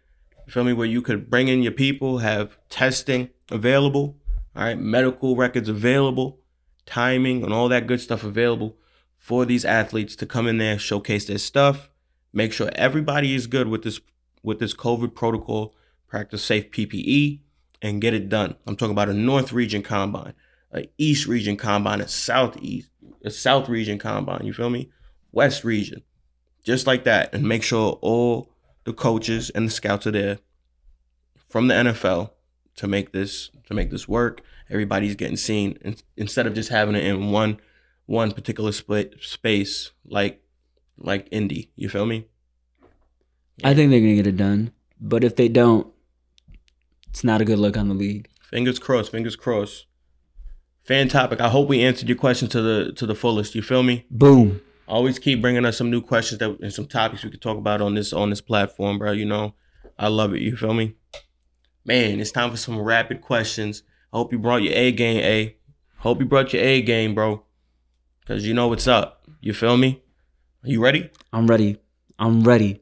You 0.47 0.51
feel 0.53 0.63
me? 0.63 0.73
Where 0.73 0.87
you 0.87 1.01
could 1.01 1.29
bring 1.29 1.47
in 1.49 1.61
your 1.61 1.71
people, 1.73 2.19
have 2.19 2.57
testing 2.69 3.29
available. 3.49 4.17
All 4.55 4.63
right, 4.63 4.79
medical 4.79 5.35
records 5.35 5.67
available, 5.69 6.39
timing 6.85 7.43
and 7.43 7.53
all 7.53 7.67
that 7.69 7.85
good 7.87 7.99
stuff 8.01 8.23
available 8.23 8.77
for 9.21 9.45
these 9.45 9.63
athletes 9.63 10.15
to 10.15 10.25
come 10.25 10.47
in 10.47 10.57
there, 10.57 10.79
showcase 10.79 11.25
their 11.25 11.37
stuff, 11.37 11.91
make 12.33 12.51
sure 12.51 12.71
everybody 12.73 13.35
is 13.35 13.45
good 13.45 13.67
with 13.67 13.83
this 13.83 14.01
with 14.41 14.57
this 14.57 14.73
COVID 14.73 15.13
protocol, 15.13 15.75
practice 16.07 16.43
safe 16.43 16.71
PPE, 16.71 17.39
and 17.83 18.01
get 18.01 18.15
it 18.15 18.29
done. 18.29 18.55
I'm 18.65 18.75
talking 18.75 18.93
about 18.93 19.09
a 19.09 19.13
North 19.13 19.53
Region 19.53 19.83
combine, 19.83 20.33
a 20.71 20.87
East 20.97 21.27
Region 21.27 21.55
combine, 21.55 22.01
a 22.01 22.07
Southeast, 22.07 22.89
a 23.23 23.29
South 23.29 23.69
Region 23.69 23.99
combine. 23.99 24.43
You 24.43 24.53
feel 24.53 24.71
me? 24.71 24.89
West 25.31 25.63
Region, 25.63 26.01
just 26.65 26.87
like 26.87 27.03
that, 27.03 27.31
and 27.31 27.43
make 27.43 27.61
sure 27.61 27.99
all 28.01 28.49
the 28.85 28.93
coaches 28.93 29.51
and 29.51 29.67
the 29.67 29.71
scouts 29.71 30.07
are 30.07 30.11
there 30.11 30.39
from 31.47 31.67
the 31.67 31.75
NFL 31.75 32.31
to 32.77 32.87
make 32.87 33.11
this 33.11 33.51
to 33.67 33.75
make 33.75 33.91
this 33.91 34.07
work. 34.07 34.41
Everybody's 34.67 35.13
getting 35.13 35.37
seen 35.37 35.77
in, 35.81 35.97
instead 36.17 36.47
of 36.47 36.55
just 36.55 36.69
having 36.69 36.95
it 36.95 37.05
in 37.05 37.29
one 37.29 37.59
one 38.05 38.31
particular 38.31 38.71
split 38.71 39.15
space 39.21 39.91
like 40.05 40.43
like 40.97 41.27
Indy. 41.31 41.71
You 41.75 41.89
feel 41.89 42.05
me? 42.05 42.25
I 43.63 43.73
think 43.73 43.91
they're 43.91 43.99
gonna 43.99 44.15
get 44.15 44.27
it 44.27 44.37
done. 44.37 44.71
But 44.99 45.23
if 45.23 45.35
they 45.35 45.49
don't, 45.49 45.87
it's 47.09 47.23
not 47.23 47.41
a 47.41 47.45
good 47.45 47.59
look 47.59 47.77
on 47.77 47.89
the 47.89 47.95
league. 47.95 48.29
Fingers 48.43 48.79
crossed. 48.79 49.11
Fingers 49.11 49.35
crossed. 49.35 49.85
Fan 50.83 51.07
topic. 51.07 51.39
I 51.39 51.49
hope 51.49 51.67
we 51.67 51.83
answered 51.83 52.09
your 52.09 52.17
question 52.17 52.47
to 52.49 52.61
the 52.61 52.91
to 52.93 53.05
the 53.05 53.15
fullest. 53.15 53.55
You 53.55 53.61
feel 53.61 53.83
me? 53.83 54.05
Boom. 54.09 54.61
Always 54.87 55.19
keep 55.19 55.41
bringing 55.41 55.65
us 55.65 55.77
some 55.77 55.89
new 55.89 56.01
questions 56.01 56.39
that 56.39 56.59
and 56.59 56.73
some 56.73 56.87
topics 56.87 57.23
we 57.23 57.29
could 57.29 57.41
talk 57.41 57.57
about 57.57 57.81
on 57.81 57.95
this 57.95 58.11
on 58.11 58.29
this 58.29 58.41
platform, 58.41 58.97
bro. 58.97 59.11
You 59.11 59.25
know, 59.25 59.55
I 59.97 60.07
love 60.07 60.33
it. 60.33 60.41
You 60.41 60.57
feel 60.57 60.73
me? 60.73 60.95
Man, 61.85 62.19
it's 62.19 62.31
time 62.31 62.51
for 62.51 62.57
some 62.57 62.79
rapid 62.79 63.21
questions. 63.21 63.83
I 64.13 64.17
hope 64.17 64.31
you 64.31 64.39
brought 64.39 64.63
your 64.63 64.73
A 64.73 64.91
game, 64.91 65.21
A. 65.21 65.55
Hope 65.99 66.19
you 66.19 66.25
brought 66.25 66.53
your 66.53 66.63
A 66.63 66.81
game, 66.81 67.15
bro. 67.15 67.45
Cause 68.27 68.45
you 68.45 68.53
know 68.53 68.67
what's 68.67 68.87
up. 68.87 69.23
You 69.41 69.53
feel 69.53 69.77
me? 69.77 70.01
Are 70.63 70.69
you 70.69 70.81
ready? 70.81 71.09
I'm 71.33 71.47
ready. 71.47 71.77
I'm 72.19 72.43
ready. 72.43 72.81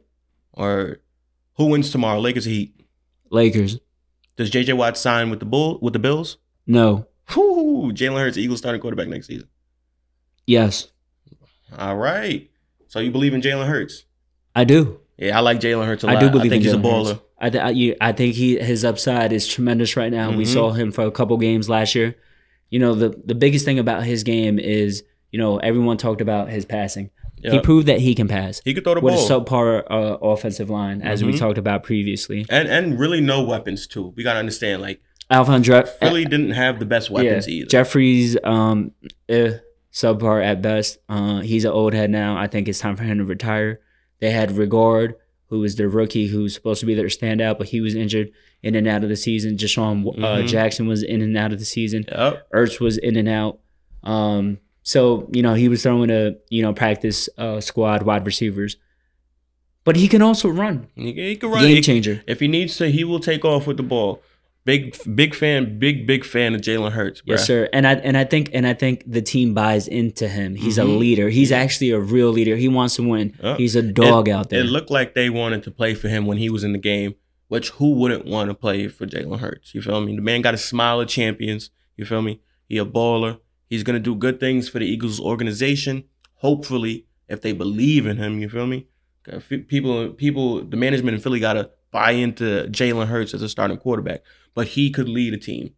Or 0.54 0.98
who 1.56 1.68
wins 1.68 1.90
tomorrow? 1.92 2.20
Lakers 2.20 2.46
or 2.46 2.50
Heat? 2.50 2.86
Lakers. 3.32 3.80
Does 4.36 4.52
JJ 4.52 4.76
Watt 4.78 4.98
sign 4.98 5.30
with 5.30 5.40
the 5.40 5.46
Bull 5.46 5.80
with 5.82 5.94
the 5.94 6.00
Bills? 6.00 6.38
No. 6.68 7.06
Whoo, 7.36 7.92
Jalen 7.94 8.18
Hurts, 8.20 8.38
Eagles 8.38 8.60
starting 8.60 8.82
quarterback 8.82 9.08
next 9.08 9.28
season. 9.28 9.48
Yes. 10.46 10.88
All 11.78 11.96
right. 11.96 12.50
So 12.88 13.00
you 13.00 13.12
believe 13.12 13.34
in 13.34 13.42
Jalen 13.42 13.68
Hurts? 13.68 14.06
I 14.56 14.64
do. 14.64 15.00
Yeah, 15.18 15.38
I 15.38 15.42
like 15.42 15.60
Jalen 15.60 15.86
Hurts 15.86 16.04
a 16.04 16.08
lot. 16.08 16.18
I 16.18 16.20
do 16.20 16.30
believe 16.30 16.48
I 16.52 16.56
think 16.56 16.64
in 16.66 16.70
he's 16.70 16.74
a 16.74 16.78
baller. 16.78 17.08
Hurts. 17.14 17.22
I, 17.42 17.50
th- 17.50 17.64
I, 17.64 17.70
you- 17.70 17.96
I 18.02 18.12
think 18.12 18.36
he 18.36 18.58
his 18.58 18.84
upside 18.84 19.32
is 19.32 19.48
tremendous 19.48 19.96
right 19.96 20.12
now. 20.12 20.32
We 20.36 20.44
Mhm. 20.44 20.54
saw 20.54 20.72
him 20.72 20.92
for 20.92 21.04
a 21.06 21.12
couple 21.12 21.38
games 21.38 21.70
last 21.70 21.96
year. 21.96 22.16
You 22.70 22.80
know 22.80 22.96
the 22.96 23.10
the 23.24 23.36
biggest 23.36 23.64
thing 23.66 23.80
about 23.80 24.04
his 24.04 24.24
game 24.24 24.60
is 24.60 25.04
you 25.32 25.40
know 25.40 25.58
everyone 25.58 25.98
talked 25.98 26.22
about 26.22 26.50
his 26.50 26.66
passing. 26.66 27.10
He 27.42 27.58
proved 27.62 27.88
that 27.88 28.00
he 28.02 28.16
can 28.16 28.28
pass 28.28 28.60
He 28.66 28.74
could 28.74 28.84
throw 28.84 28.96
the 28.96 29.00
with 29.00 29.14
a 29.14 29.18
ball. 29.18 29.46
subpar 29.46 29.84
uh, 29.90 30.18
offensive 30.22 30.70
line, 30.70 31.02
as 31.02 31.24
we 31.24 31.32
Mhm. 31.32 31.40
talked 31.40 31.58
about 31.58 31.84
previously. 31.84 32.46
and 32.50 32.68
and 32.68 33.00
really 33.00 33.22
no 33.22 33.44
weapons 33.44 33.88
too. 33.88 34.14
We 34.18 34.24
gotta 34.24 34.40
understand, 34.40 34.82
like 34.82 35.00
Alvin 35.30 35.64
Philly 35.64 36.26
didn't 36.26 36.52
have 36.52 36.80
the 36.80 36.86
best 36.86 37.10
weapons 37.10 37.48
yeah, 37.48 37.54
either. 37.54 37.68
Jeffery's 37.70 38.36
um 38.44 38.92
eh, 39.30 39.54
subpar 39.94 40.44
at 40.44 40.62
best. 40.62 40.98
Uh, 41.08 41.40
he's 41.40 41.64
an 41.66 41.72
old 41.72 41.94
head 41.94 42.10
now. 42.10 42.36
I 42.38 42.48
think 42.48 42.68
it's 42.68 42.80
time 42.80 42.96
for 42.98 43.04
him 43.04 43.20
to 43.20 43.24
retire. 43.26 43.80
They 44.20 44.32
had 44.32 44.50
Reagor, 44.50 45.14
who 45.48 45.60
was 45.60 45.78
their 45.78 45.88
rookie, 45.88 46.28
who's 46.28 46.54
supposed 46.54 46.80
to 46.82 46.86
be 46.86 46.94
their 46.94 47.06
standout, 47.08 47.58
but 47.58 47.70
he 47.70 47.80
was 47.80 47.96
injured 47.96 48.32
in 48.62 48.76
and 48.76 48.86
out 48.88 49.04
of 49.04 49.10
the 49.10 49.16
season. 49.16 49.56
DeSean 49.56 50.06
uh, 50.08 50.12
Mhm. 50.42 50.48
Jackson 50.48 50.88
was 50.88 51.04
in 51.04 51.22
and 51.22 51.38
out 51.38 51.54
of 51.54 51.60
the 51.60 51.66
season. 51.66 52.04
Yep. 52.12 52.48
Ertz 52.54 52.80
was 52.82 52.98
in 52.98 53.16
and 53.16 53.30
out. 53.30 53.60
Um, 54.04 54.58
so 54.90 55.30
you 55.32 55.44
know 55.46 55.54
he 55.54 55.68
was 55.70 55.84
throwing 55.84 56.10
a 56.10 56.34
you 56.50 56.62
know 56.64 56.74
practice 56.74 57.30
uh, 57.38 57.60
squad 57.62 58.02
wide 58.04 58.26
receivers, 58.26 58.78
but 59.84 59.96
he 59.96 60.08
can 60.08 60.22
also 60.22 60.50
run. 60.50 60.88
He, 60.96 61.14
he 61.14 61.36
can 61.36 61.52
run. 61.52 61.62
Game 61.62 61.84
changer. 61.84 62.24
if 62.28 62.40
he 62.40 62.48
needs 62.48 62.78
to, 62.78 62.90
he 62.90 63.04
will 63.04 63.20
take 63.20 63.46
off 63.46 63.68
with 63.68 63.78
the 63.78 63.84
ball. 63.84 64.22
Big 64.66 64.98
big 65.16 65.36
fan, 65.36 65.80
big 65.80 66.06
big 66.08 66.26
fan 66.26 66.56
of 66.56 66.62
Jalen 66.62 66.92
Hurts. 66.92 67.22
Bro. 67.22 67.36
Yes, 67.36 67.46
sir. 67.46 67.70
And 67.72 67.88
I 67.88 67.94
and 68.08 68.18
I 68.18 68.24
think 68.24 68.50
and 68.54 68.66
I 68.68 68.74
think 68.74 69.04
the 69.06 69.22
team 69.22 69.54
buys 69.54 69.88
into 69.88 70.28
him. 70.28 70.56
He's 70.56 70.78
a 70.78 70.84
Mhm. 70.84 71.00
leader. 71.00 71.30
He's 71.30 71.52
actually 71.52 71.92
a 71.92 72.00
real 72.00 72.32
leader. 72.32 72.56
He 72.56 72.68
wants 72.68 72.96
to 72.96 73.04
win. 73.04 73.36
Yep. 73.44 73.58
He's 73.58 73.76
a 73.76 73.82
dog 73.82 74.28
it, 74.28 74.32
out 74.32 74.50
there. 74.50 74.62
It 74.62 74.66
looked 74.66 74.92
like 74.92 75.14
they 75.14 75.30
wanted 75.30 75.64
to 75.64 75.72
play 75.72 75.94
for 75.94 76.08
him 76.10 76.26
when 76.26 76.38
he 76.38 76.50
was 76.50 76.64
in 76.64 76.74
the 76.74 76.80
game. 76.80 77.16
Which 77.48 77.70
who 77.78 77.94
wouldn't 77.94 78.26
want 78.26 78.50
to 78.50 78.54
play 78.54 78.88
for 78.90 79.08
Jalen 79.08 79.40
Hurts? 79.40 79.74
You 79.74 79.82
feel 79.82 80.02
me? 80.02 80.16
The 80.16 80.22
man 80.22 80.42
got 80.42 80.54
a 80.54 80.58
smile 80.58 81.00
of 81.00 81.08
champions. 81.08 81.72
You 81.98 82.06
feel 82.06 82.22
me? 82.22 82.42
He 82.68 82.78
a 82.78 82.86
baller. 82.86 83.40
He's 83.70 83.84
gonna 83.84 84.00
do 84.00 84.16
good 84.16 84.40
things 84.40 84.68
for 84.68 84.80
the 84.80 84.86
Eagles 84.86 85.20
organization. 85.20 86.04
Hopefully, 86.36 87.06
if 87.28 87.42
they 87.42 87.52
believe 87.52 88.06
in 88.08 88.18
him, 88.18 88.40
you 88.40 88.50
feel 88.50 88.68
me? 88.68 88.88
People, 89.68 90.10
people, 90.14 90.64
the 90.64 90.78
management 90.78 91.16
in 91.16 91.22
Philly 91.22 91.40
gotta 91.40 91.70
buy 91.92 92.12
into 92.12 92.68
Jalen 92.70 93.08
Hurts 93.08 93.34
as 93.34 93.42
a 93.42 93.50
starting 93.50 93.78
quarterback, 93.78 94.22
but 94.56 94.68
he 94.70 94.90
could 94.90 95.08
lead 95.08 95.34
a 95.34 95.38
team. 95.38 95.72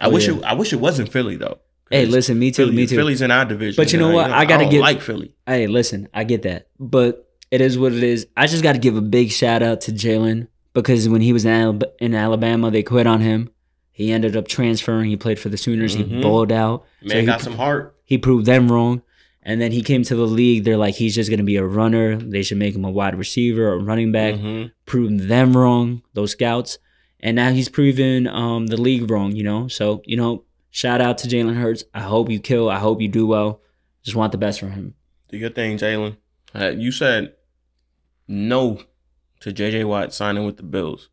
I 0.00 0.06
Oh, 0.06 0.10
wish 0.10 0.26
yeah. 0.26 0.34
it. 0.36 0.42
I 0.44 0.54
wish 0.54 0.72
it 0.72 0.80
wasn't 0.80 1.10
Philly 1.12 1.36
though. 1.36 1.58
Hey, 1.90 2.06
listen, 2.06 2.38
me 2.38 2.50
too, 2.50 2.64
Philly, 2.64 2.76
me 2.76 2.86
too. 2.86 2.96
Philly's 2.96 3.20
in 3.20 3.30
our 3.30 3.44
division. 3.44 3.76
But 3.76 3.92
you 3.92 3.98
know 3.98 4.10
what? 4.10 4.30
I 4.30 4.44
gotta 4.46 4.64
don't 4.64 4.72
give- 4.72 4.80
like 4.80 5.00
Philly. 5.02 5.34
Hey, 5.46 5.66
listen, 5.66 6.08
I 6.14 6.24
get 6.24 6.42
that, 6.42 6.68
but 6.80 7.28
it 7.50 7.60
is 7.60 7.78
what 7.78 7.92
it 7.92 8.02
is. 8.02 8.26
I 8.36 8.46
just 8.46 8.62
got 8.62 8.72
to 8.72 8.78
give 8.78 8.96
a 8.96 9.02
big 9.02 9.30
shout 9.30 9.62
out 9.62 9.82
to 9.82 9.92
Jalen 9.92 10.48
because 10.72 11.06
when 11.08 11.20
he 11.20 11.34
was 11.34 11.44
in 11.44 12.14
Alabama, 12.14 12.70
they 12.70 12.82
quit 12.82 13.06
on 13.06 13.20
him. 13.20 13.50
He 13.92 14.10
ended 14.12 14.36
up 14.36 14.48
transferring. 14.48 15.10
He 15.10 15.16
played 15.16 15.38
for 15.38 15.48
the 15.50 15.56
Sooners. 15.58 15.94
He 15.94 16.04
Mhm. 16.04 16.22
balled 16.22 16.50
out. 16.50 16.84
Man 17.02 17.10
So 17.10 17.20
he 17.20 17.26
got 17.26 17.40
some 17.42 17.56
heart. 17.56 17.94
He 18.04 18.16
proved 18.18 18.46
them 18.46 18.70
wrong. 18.72 19.02
And 19.42 19.60
then 19.60 19.72
he 19.72 19.82
came 19.82 20.02
to 20.04 20.14
the 20.14 20.26
league. 20.26 20.64
They're 20.64 20.76
like, 20.76 20.94
he's 20.94 21.14
just 21.14 21.28
going 21.28 21.38
to 21.38 21.44
be 21.44 21.56
a 21.56 21.64
runner. 21.64 22.16
They 22.16 22.42
should 22.42 22.58
make 22.58 22.74
him 22.74 22.84
a 22.84 22.90
wide 22.90 23.16
receiver 23.18 23.68
or 23.72 23.78
running 23.80 24.12
back. 24.12 24.34
Mhm. 24.36 24.70
Proved 24.86 25.20
them 25.28 25.56
wrong, 25.56 26.02
those 26.14 26.30
scouts. 26.30 26.78
And 27.20 27.34
now 27.36 27.50
he's 27.52 27.68
proven 27.68 28.26
um, 28.28 28.66
the 28.68 28.80
league 28.80 29.10
wrong, 29.10 29.34
you 29.36 29.42
know? 29.44 29.68
So, 29.68 30.00
you 30.06 30.16
know, 30.16 30.44
shout 30.70 31.00
out 31.00 31.18
to 31.18 31.28
Jalen 31.28 31.56
Hurts. 31.56 31.84
I 31.92 32.00
hope 32.02 32.30
you 32.30 32.38
kill. 32.38 32.70
I 32.70 32.78
hope 32.78 33.00
you 33.02 33.08
do 33.08 33.26
well. 33.26 33.60
Just 34.04 34.16
want 34.16 34.32
the 34.32 34.38
best 34.38 34.60
for 34.60 34.68
him. 34.68 34.94
Do 35.28 35.36
your 35.38 35.50
thing, 35.50 35.76
Jalen. 35.76 36.16
Uh, 36.54 36.68
you 36.76 36.92
said 36.92 37.32
no 38.28 38.80
to 39.40 39.52
JJ 39.52 39.84
Watt 39.84 40.12
signing 40.14 40.44
with 40.46 40.56
the 40.56 40.62
Bills. 40.62 41.08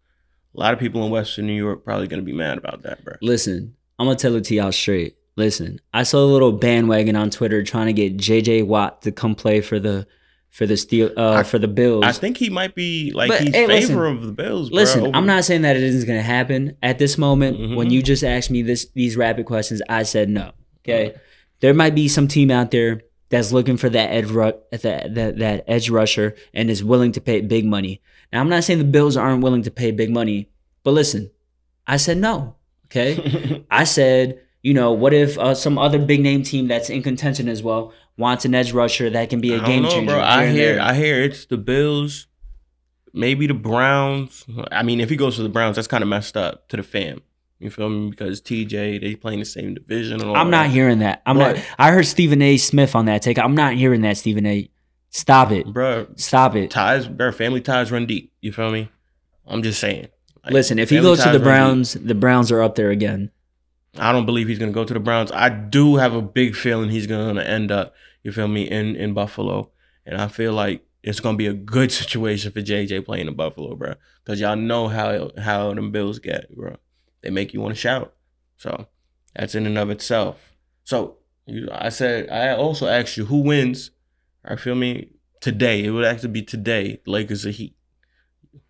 A 0.55 0.59
lot 0.59 0.73
of 0.73 0.79
people 0.79 1.03
in 1.05 1.11
Western 1.11 1.45
New 1.47 1.53
York 1.53 1.83
probably 1.83 2.07
going 2.07 2.19
to 2.19 2.25
be 2.25 2.33
mad 2.33 2.57
about 2.57 2.81
that, 2.83 3.03
bro. 3.03 3.15
Listen, 3.21 3.75
I'm 3.97 4.07
gonna 4.07 4.17
tell 4.17 4.35
it 4.35 4.45
to 4.45 4.55
y'all 4.55 4.71
straight. 4.71 5.15
Listen, 5.35 5.79
I 5.93 6.03
saw 6.03 6.19
a 6.23 6.25
little 6.25 6.51
bandwagon 6.51 7.15
on 7.15 7.29
Twitter 7.29 7.63
trying 7.63 7.87
to 7.87 7.93
get 7.93 8.17
JJ 8.17 8.65
Watt 8.65 9.01
to 9.03 9.11
come 9.11 9.35
play 9.35 9.61
for 9.61 9.79
the 9.79 10.07
for 10.49 10.65
the 10.65 10.75
steel 10.77 11.11
uh 11.15 11.33
I- 11.33 11.43
for 11.43 11.59
the 11.59 11.67
Bills. 11.67 12.03
I 12.03 12.11
think 12.11 12.37
he 12.37 12.49
might 12.49 12.73
be 12.75 13.11
like 13.13 13.29
But, 13.29 13.41
he's 13.41 13.53
hey, 13.55 13.67
listen. 13.67 13.89
favor 13.89 14.07
of 14.07 14.21
the 14.25 14.31
Bills. 14.31 14.69
Bro, 14.69 14.75
Listen, 14.77 15.15
I'm 15.15 15.25
not 15.27 15.45
saying 15.45 15.61
that 15.61 15.75
it 15.77 15.83
isn't 15.83 16.07
gonna 16.07 16.21
happen. 16.23 16.75
At 16.81 16.97
this 16.97 17.17
moment, 17.17 17.57
Mhm. 17.59 17.75
when 17.75 17.89
you 17.91 18.01
just 18.01 18.23
asked 18.23 18.49
me 18.49 18.61
this 18.63 18.87
these 18.95 19.15
rapid 19.15 19.45
questions, 19.45 19.81
I 19.87 20.03
said 20.03 20.29
no. 20.29 20.51
Okay. 20.83 21.13
There 21.59 21.73
might 21.73 21.93
be 21.93 22.07
some 22.07 22.27
team 22.27 22.49
out 22.51 22.71
there 22.71 23.01
that's 23.29 23.51
looking 23.51 23.77
for 23.77 23.89
that 23.89 24.11
edge 24.11 24.29
ru- 24.29 24.59
that, 24.71 25.13
that 25.15 25.37
that 25.37 25.63
edge 25.67 25.89
rusher 25.89 26.35
and 26.53 26.69
is 26.69 26.83
willing 26.83 27.11
to 27.13 27.21
pay 27.21 27.41
big 27.41 27.65
money. 27.65 28.01
Now 28.33 28.41
I'm 28.41 28.49
not 28.49 28.63
saying 28.63 28.79
the 28.79 28.85
Bills 28.85 29.15
aren't 29.15 29.43
willing 29.43 29.63
to 29.63 29.71
pay 29.71 29.91
big 29.91 30.09
money, 30.09 30.49
but 30.83 30.91
listen, 30.91 31.31
I 31.87 31.97
said 31.97 32.17
no. 32.17 32.55
Okay, 32.85 33.65
I 33.71 33.83
said 33.83 34.41
you 34.61 34.73
know 34.73 34.91
what 34.91 35.13
if 35.13 35.37
uh, 35.37 35.55
some 35.55 35.77
other 35.77 35.99
big 35.99 36.21
name 36.21 36.43
team 36.43 36.67
that's 36.67 36.89
in 36.89 37.01
contention 37.03 37.47
as 37.47 37.63
well 37.63 37.93
wants 38.17 38.43
an 38.45 38.53
edge 38.53 38.73
rusher 38.73 39.09
that 39.09 39.29
can 39.29 39.39
be 39.39 39.53
a 39.53 39.61
I 39.61 39.65
game 39.65 39.83
know, 39.83 39.89
changer. 39.89 40.13
bro. 40.13 40.21
I 40.21 40.47
hear, 40.47 40.75
there. 40.75 40.83
I 40.83 40.93
hear 40.93 41.21
it's 41.23 41.45
the 41.45 41.57
Bills, 41.57 42.27
maybe 43.13 43.47
the 43.47 43.53
Browns. 43.53 44.45
I 44.71 44.83
mean, 44.83 44.99
if 44.99 45.09
he 45.09 45.15
goes 45.15 45.37
to 45.37 45.43
the 45.43 45.49
Browns, 45.49 45.77
that's 45.77 45.87
kind 45.87 46.03
of 46.03 46.09
messed 46.09 46.35
up 46.35 46.67
to 46.69 46.77
the 46.77 46.83
fam. 46.83 47.21
You 47.59 47.69
feel 47.69 47.89
me? 47.89 48.09
Because 48.09 48.41
TJ, 48.41 49.01
they 49.01 49.15
play 49.15 49.33
in 49.33 49.39
the 49.39 49.45
same 49.45 49.73
division. 49.73 50.21
And 50.21 50.29
all 50.29 50.35
I'm 50.37 50.49
not 50.49 50.63
that. 50.67 50.71
hearing 50.71 50.99
that. 50.99 51.21
I'm 51.25 51.37
But- 51.37 51.57
not. 51.57 51.65
I 51.77 51.91
heard 51.91 52.05
Stephen 52.05 52.41
A. 52.41 52.57
Smith 52.57 52.95
on 52.95 53.05
that 53.05 53.21
take. 53.21 53.37
I'm 53.37 53.55
not 53.55 53.73
hearing 53.73 54.01
that 54.01 54.17
Stephen 54.17 54.45
A. 54.45 54.69
Stop 55.09 55.51
it. 55.51 55.65
bro. 55.67 56.07
Stop 56.15 56.55
it. 56.55 56.69
Ties, 56.71 57.07
bro. 57.07 57.31
Family 57.31 57.61
ties 57.61 57.91
run 57.91 58.05
deep. 58.05 58.31
You 58.41 58.51
feel 58.51 58.71
me? 58.71 58.89
I'm 59.47 59.63
just 59.63 59.79
saying. 59.79 60.07
Like, 60.43 60.53
Listen, 60.53 60.79
if 60.79 60.89
he 60.89 61.01
goes 61.01 61.17
to 61.23 61.23
the 61.25 61.31
run 61.31 61.33
deep. 61.39 61.43
Browns, 61.43 61.93
the 61.95 62.15
Browns 62.15 62.51
are 62.51 62.61
up 62.61 62.75
there 62.75 62.91
again. 62.91 63.31
I 63.97 64.11
don't 64.11 64.25
believe 64.27 64.47
he's 64.47 64.59
gonna 64.59 64.71
go 64.71 64.85
to 64.85 64.93
the 64.93 64.99
Browns. 64.99 65.31
I 65.31 65.49
do 65.49 65.95
have 65.97 66.13
a 66.13 66.21
big 66.21 66.55
feeling 66.55 66.89
he's 66.91 67.07
gonna 67.07 67.41
end 67.41 67.71
up, 67.71 67.93
you 68.23 68.31
feel 68.31 68.47
me, 68.47 68.69
in 68.69 68.95
in 68.95 69.13
Buffalo, 69.13 69.71
and 70.05 70.21
I 70.21 70.27
feel 70.27 70.53
like 70.53 70.85
it's 71.01 71.19
gonna 71.19 71.37
be 71.37 71.47
a 71.47 71.53
good 71.53 71.91
situation 72.01 72.51
for 72.51 72.61
JJ 72.61 73.03
playing 73.03 73.27
in 73.27 73.33
Buffalo, 73.35 73.75
bro. 73.75 73.95
Because 74.23 74.39
y'all 74.39 74.55
know 74.55 74.87
how 74.89 75.31
how 75.39 75.73
them 75.73 75.91
Bills 75.91 76.19
get, 76.19 76.55
bro. 76.55 76.75
They 77.21 77.29
make 77.29 77.53
you 77.53 77.61
want 77.61 77.75
to 77.75 77.79
shout. 77.79 78.13
So 78.57 78.87
that's 79.35 79.55
in 79.55 79.65
and 79.65 79.77
of 79.77 79.89
itself. 79.89 80.55
So 80.83 81.17
you, 81.45 81.67
I 81.71 81.89
said 81.89 82.29
I 82.29 82.55
also 82.55 82.87
asked 82.87 83.17
you 83.17 83.25
who 83.25 83.41
wins. 83.41 83.91
I 84.45 84.55
feel 84.55 84.75
me 84.75 85.11
today. 85.41 85.83
It 85.83 85.91
would 85.91 86.05
actually 86.05 86.29
be 86.29 86.41
today. 86.43 87.01
Lakers 87.05 87.45
or 87.45 87.51
Heat. 87.51 87.75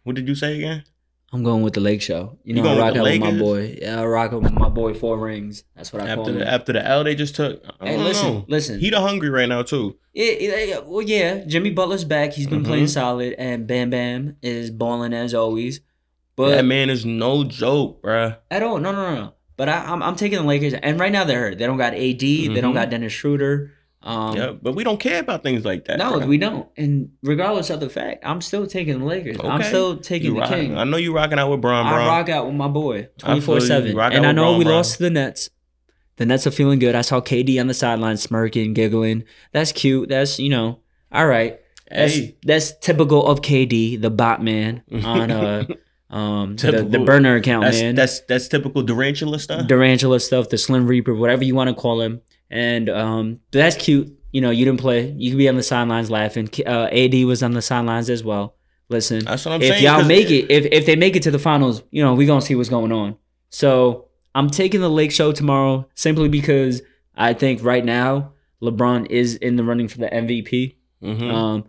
What 0.04 0.16
did 0.16 0.28
you 0.28 0.36
say 0.36 0.58
again? 0.58 0.84
I'm 1.32 1.44
going 1.44 1.62
with 1.62 1.76
the 1.76 1.80
Lake 1.80 2.02
Show. 2.02 2.40
You 2.44 2.56
You 2.56 2.64
know, 2.64 2.70
I 2.74 2.80
rock 2.80 2.94
with 2.94 3.02
out 3.02 3.04
with 3.04 3.20
my 3.20 3.38
boy. 3.40 3.78
Yeah, 3.80 4.02
I 4.02 4.06
rock 4.06 4.34
out 4.34 4.42
with 4.42 4.52
my 4.54 4.68
boy 4.70 4.96
Four 4.96 5.20
Rings. 5.20 5.64
That's 5.76 5.94
what 5.94 6.02
I 6.02 6.16
call 6.16 6.22
After 6.24 6.32
him. 6.34 6.40
the 6.40 6.52
after 6.52 6.74
the 6.74 6.84
L 6.88 7.04
they 7.04 7.14
just 7.14 7.36
took. 7.36 7.64
I 7.80 7.90
Hey, 7.90 7.98
listen, 7.98 8.34
know. 8.34 8.46
listen. 8.48 8.80
He 8.80 8.90
the 8.90 9.00
hungry 9.00 9.30
right 9.30 9.48
now 9.48 9.62
too. 9.62 9.98
Yeah, 10.14 10.32
yeah, 10.40 10.80
well, 10.80 11.04
yeah. 11.04 11.44
Jimmy 11.46 11.70
Butler's 11.70 12.04
back. 12.04 12.34
He's 12.34 12.48
been 12.48 12.64
Mhm. 12.64 12.66
playing 12.66 12.88
solid, 12.88 13.36
and 13.38 13.68
Bam 13.68 13.92
Bam 13.92 14.38
is 14.42 14.72
balling 14.72 15.14
as 15.14 15.36
always. 15.36 15.82
But 16.40 16.56
that 16.56 16.66
man 16.66 16.90
is 16.90 17.06
no 17.06 17.44
joke, 17.44 18.02
bruh. 18.02 18.38
at 18.50 18.64
all, 18.64 18.78
no, 18.80 18.92
no, 18.92 19.14
no, 19.14 19.22
no. 19.24 19.34
But 19.58 19.68
I, 19.68 19.84
I'm, 19.92 20.02
I'm 20.02 20.16
taking 20.16 20.38
the 20.40 20.46
Lakers, 20.46 20.74
and 20.74 20.98
right 21.00 21.12
now 21.12 21.26
they're 21.26 21.40
hurt. 21.50 21.58
They 21.58 21.66
don't 21.66 21.78
got 21.78 21.94
AD. 21.94 22.20
They 22.22 22.48
don't 22.62 22.72
Mhm. 22.72 22.74
got 22.76 22.90
Dennis 22.90 23.12
Schroeder. 23.12 23.72
Um, 24.02 24.38
yeah, 24.38 24.52
but 24.54 24.76
we 24.76 24.86
don't 24.86 25.00
care 25.02 25.20
about 25.20 25.44
things 25.44 25.66
like 25.66 25.84
that. 25.86 25.98
no, 25.98 26.14
bruh. 26.22 26.28
we 26.28 26.38
don't. 26.38 26.70
And 26.78 27.10
regardless 27.24 27.70
of 27.70 27.82
the 27.82 27.90
fact, 27.90 28.24
I'm 28.26 28.40
still 28.40 28.66
taking 28.68 29.00
the 29.00 29.06
Lakers. 29.06 29.36
I'm 29.44 29.62
still 29.64 29.98
taking 29.98 30.34
You 30.34 30.40
the 30.42 30.48
King. 30.48 30.78
I 30.78 30.86
know 30.86 30.96
you 30.96 31.14
rocking 31.14 31.38
out 31.38 31.52
with 31.52 31.60
Bron, 31.60 31.86
I 31.86 32.08
rock 32.08 32.30
out 32.30 32.46
with 32.46 32.56
my 32.56 32.70
boy 32.70 32.96
I 32.96 33.02
feel 33.02 33.12
twenty 33.18 33.36
you. 33.36 33.42
four 33.42 33.60
seven. 33.60 34.00
And 34.00 34.26
I 34.26 34.32
know 34.32 34.44
Bron, 34.52 34.58
we 34.60 34.64
Bron. 34.64 34.76
lost 34.78 34.96
to 34.98 35.04
the 35.04 35.10
Nets. 35.10 35.50
The 36.16 36.26
Nets 36.26 36.48
are 36.48 36.52
feeling 36.52 36.80
good. 36.80 36.96
I 36.96 37.02
saw 37.02 37.20
KD 37.20 37.60
on 37.60 37.68
the 37.68 37.74
sideline 37.74 38.16
smirking, 38.16 38.74
giggling. 38.74 39.26
That's 39.52 39.74
cute. 39.74 40.08
That's 40.08 40.40
you 40.40 40.50
know, 40.50 40.80
all 41.12 41.28
right. 41.28 41.60
That's 41.92 42.14
Hey, 42.16 42.38
that's 42.46 42.78
typical 42.80 43.26
of 43.28 43.42
KD, 43.42 44.00
the 44.02 44.10
bot 44.10 44.42
man 44.42 44.84
on 45.04 45.32
uh 45.32 45.66
um 46.12 46.56
the, 46.56 46.84
the 46.90 47.00
burner 47.00 47.36
account 47.36 47.64
that's 47.66 47.80
man. 47.82 47.94
that's 47.96 48.22
that's 48.22 48.48
typical 48.48 48.84
Durantula 48.84 49.40
stuff. 49.40 49.68
Durantula 49.68 50.20
stuff, 50.22 50.50
the 50.50 50.58
Slim 50.58 50.88
Reaper, 50.88 51.14
whatever 51.14 51.44
you 51.44 51.54
want 51.56 51.70
to 51.70 51.76
call 51.76 52.02
him. 52.02 52.22
And 52.50 52.90
um, 52.90 53.40
that's 53.52 53.76
cute. 53.76 54.18
You 54.32 54.42
know, 54.42 54.50
you 54.50 54.66
didn't 54.66 54.80
play. 54.80 55.12
You 55.12 55.32
could 55.32 55.38
be 55.38 55.48
on 55.50 55.56
the 55.56 55.62
sidelines 55.64 56.10
laughing. 56.10 56.50
Uh, 56.66 56.86
AD 56.92 57.14
was 57.26 57.44
on 57.44 57.52
the 57.52 57.62
sidelines 57.62 58.10
as 58.10 58.24
well. 58.24 58.56
Listen, 58.90 59.24
That's 59.24 59.46
what 59.46 59.54
I'm 59.54 59.62
if 59.62 59.68
saying. 59.70 59.84
y'all 59.84 60.04
make 60.04 60.32
it, 60.32 60.50
if 60.50 60.66
if 60.72 60.86
they 60.88 60.96
make 60.96 61.16
it 61.16 61.22
to 61.24 61.32
the 61.32 61.38
finals, 61.38 61.84
you 61.92 62.04
know, 62.04 62.16
we 62.16 62.26
gonna 62.26 62.42
see 62.42 62.56
what's 62.56 62.70
going 62.70 62.92
on. 62.92 63.16
So 63.52 64.08
I'm 64.34 64.50
taking 64.50 64.82
the 64.82 64.90
Lake 64.90 65.12
Show 65.12 65.32
tomorrow 65.32 65.88
simply 65.94 66.28
because 66.28 66.82
I 67.16 67.34
think 67.36 67.64
right 67.64 67.86
now 67.86 68.34
LeBron 68.64 69.12
is 69.12 69.36
in 69.36 69.58
the 69.58 69.64
running 69.64 69.88
for 69.88 70.00
the 70.00 70.12
MVP. 70.12 70.76
Mhm. 71.04 71.32
Um, 71.32 71.66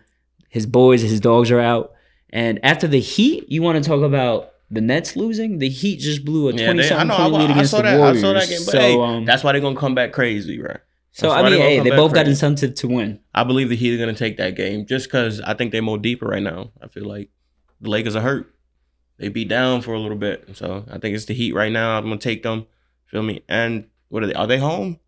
his 0.48 0.64
boys, 0.64 1.02
his 1.02 1.20
dogs 1.20 1.50
are 1.50 1.60
out. 1.60 1.92
And 2.32 2.60
after 2.64 2.86
the 2.86 3.00
Heat, 3.00 3.50
you 3.50 3.62
want 3.62 3.82
to 3.82 3.88
talk 3.88 4.02
about 4.02 4.52
the 4.70 4.80
Nets 4.80 5.16
losing? 5.16 5.58
The 5.58 5.68
Heat 5.68 5.96
just 5.98 6.24
blew 6.24 6.48
a 6.48 6.52
Yeah, 6.54 6.66
twenty 6.66 6.82
they, 6.82 6.86
I 6.86 6.88
something 6.90 7.08
know. 7.08 7.16
point 7.16 7.34
I, 7.34 7.38
lead 7.38 7.50
I 7.50 7.52
against 7.52 7.70
saw 7.72 7.76
the 7.78 7.82
that. 7.84 7.98
Warriors. 7.98 8.18
I 8.18 8.20
saw 8.20 8.32
that 8.34 8.48
game. 8.48 8.64
But 8.64 8.72
so, 8.72 8.78
hey, 8.78 8.98
um, 9.00 9.24
that's 9.24 9.42
why 9.44 9.52
they're 9.52 9.60
gonna 9.60 9.76
come 9.78 9.94
back 9.94 10.12
crazy, 10.12 10.60
right? 10.60 10.78
so 11.12 11.26
that's 11.28 11.38
I 11.38 11.42
why 11.42 11.50
they 11.50 11.56
mean, 11.56 11.64
hey, 11.64 11.80
they 11.80 11.96
both 11.96 12.14
got 12.14 12.28
incentive 12.28 12.74
to 12.76 12.86
win. 12.88 13.18
I 13.34 13.42
believe 13.42 13.68
the 13.68 13.76
Heat 13.76 13.94
are 13.94 13.98
gonna 13.98 14.16
take 14.16 14.36
that 14.36 14.54
game 14.54 14.86
just 14.86 15.06
because 15.06 15.40
I 15.40 15.54
think 15.54 15.72
they're 15.72 15.82
more 15.82 15.98
deeper 15.98 16.26
right 16.26 16.42
now. 16.42 16.70
I 16.80 16.86
feel 16.86 17.04
like 17.04 17.30
the 17.80 17.90
Lakers 17.90 18.14
are 18.14 18.22
hurt. 18.22 18.54
They 19.18 19.28
beat 19.28 19.48
down 19.48 19.82
for 19.82 19.92
a 19.92 19.98
little 19.98 20.16
bit, 20.16 20.56
so 20.56 20.84
I 20.90 20.98
think 20.98 21.14
it's 21.16 21.24
the 21.26 21.34
Heat 21.34 21.52
right 21.52 21.72
now. 21.72 21.98
I'm 21.98 22.04
gonna 22.04 22.18
take 22.18 22.42
them. 22.44 22.66
Feel 23.06 23.22
me? 23.24 23.42
And 23.48 23.86
what 24.08 24.22
are 24.22 24.26
they? 24.28 24.34
Are 24.34 24.46
they 24.46 24.58
home? 24.58 25.00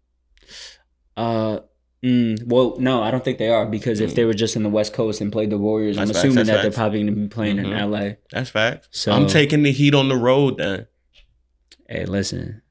Uh, 1.16 1.60
mm, 2.04 2.44
well, 2.46 2.76
no, 2.78 3.02
I 3.02 3.10
don't 3.10 3.24
think 3.24 3.38
they 3.38 3.48
are 3.50 3.66
because 3.66 4.00
if 4.00 4.12
Mm. 4.12 4.14
they 4.14 4.24
were 4.24 4.34
just 4.34 4.56
in 4.56 4.62
the 4.62 4.68
West 4.68 4.92
Coast 4.92 5.20
and 5.20 5.30
played 5.32 5.50
the 5.50 5.58
Warriors, 5.58 5.98
I'm 5.98 6.06
facts, 6.08 6.18
assuming 6.18 6.36
that's 6.36 6.48
that 6.48 6.54
they're 6.62 6.64
facts. 6.70 6.76
probably 6.76 6.98
going 7.02 7.14
to 7.14 7.20
be 7.22 7.28
playing 7.28 7.58
in 7.58 7.66
Mhm. 7.66 7.80
LA. 7.90 8.16
That's 8.30 8.50
facts. 8.50 8.88
So 8.90 9.12
I'm 9.12 9.26
taking 9.26 9.62
the 9.62 9.72
Heat 9.72 9.94
on 9.94 10.08
the 10.08 10.16
road 10.16 10.58
then. 10.58 10.86
Hey, 11.88 12.04
listen. 12.06 12.62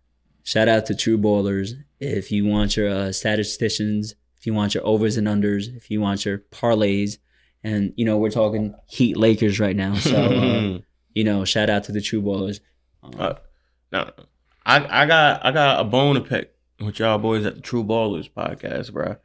Shout 0.43 0.67
out 0.67 0.85
to 0.87 0.95
True 0.95 1.17
Ballers. 1.17 1.73
If 1.99 2.31
you 2.31 2.45
want 2.45 2.75
your 2.75 2.89
uh, 2.89 3.11
statisticians, 3.11 4.15
if 4.37 4.47
you 4.47 4.53
want 4.53 4.73
your 4.73 4.85
overs 4.85 5.17
and 5.17 5.27
unders, 5.27 5.75
if 5.75 5.91
you 5.91 6.01
want 6.01 6.25
your 6.25 6.39
parlays, 6.51 7.17
and 7.63 7.93
you 7.95 8.03
know 8.05 8.17
we're 8.17 8.31
talking 8.31 8.73
Heat 8.87 9.15
Lakers 9.17 9.59
right 9.59 9.75
now, 9.75 9.93
so 9.93 10.15
uh, 10.17 10.79
you 11.13 11.23
know 11.23 11.45
shout 11.45 11.69
out 11.69 11.83
to 11.85 11.91
the 11.91 12.01
True 12.01 12.21
Ballers. 12.23 12.59
Um, 13.03 13.11
Uh, 13.19 13.33
no, 13.91 14.11
I 14.65 15.03
I 15.03 15.05
got 15.05 15.45
I 15.45 15.51
got 15.51 15.79
a 15.79 15.83
bone 15.83 16.15
to 16.15 16.21
pick 16.21 16.50
with 16.85 16.99
y'all 16.99 17.17
boys 17.17 17.45
at 17.45 17.55
the 17.55 17.61
True 17.61 17.83
Ballers 17.83 18.29
podcast, 18.29 18.91
bro. 18.93 19.15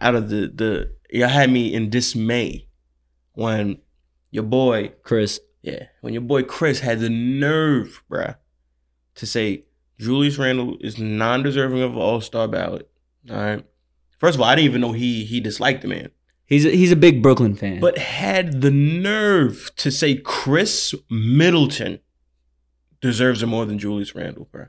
Out 0.00 0.14
of 0.14 0.28
the 0.30 0.50
the 0.54 0.92
y'all 1.10 1.28
had 1.28 1.50
me 1.50 1.72
in 1.72 1.90
dismay 1.90 2.68
when 3.32 3.78
your 4.30 4.44
boy 4.44 4.92
Chris, 5.02 5.40
Yeah, 5.62 5.86
when 6.00 6.12
your 6.12 6.22
boy 6.22 6.42
Chris 6.42 6.80
had 6.80 7.00
the 7.00 7.08
nerve, 7.10 8.02
bro, 8.08 8.34
to 9.16 9.26
say 9.26 9.64
Julius 9.98 10.38
Randle 10.38 10.76
is 10.80 10.98
non-deserving 10.98 11.82
of 11.82 11.92
an 11.92 11.98
All-Star 11.98 12.46
ballot. 12.46 12.88
All 13.28 13.36
right. 13.36 13.64
First 14.18 14.36
of 14.36 14.40
all, 14.40 14.46
I 14.48 14.54
didn't 14.54 14.66
even 14.66 14.80
know 14.80 14.92
he 14.92 15.24
he 15.24 15.40
disliked 15.40 15.82
the 15.82 15.88
man, 15.88 16.10
he's 16.46 16.64
a, 16.66 16.70
he's 16.70 16.92
a 16.92 16.96
big 16.96 17.22
Brooklyn 17.22 17.54
fan. 17.54 17.80
but 17.80 17.98
had 17.98 18.60
the 18.60 18.70
nerve 18.70 19.70
to 19.76 19.90
say 19.90 20.16
Khris 20.16 20.94
Middleton 21.10 22.00
deserves 23.00 23.42
it 23.42 23.46
more 23.46 23.64
than 23.64 23.78
Julius 23.78 24.14
Randle, 24.14 24.48
bruh. 24.52 24.68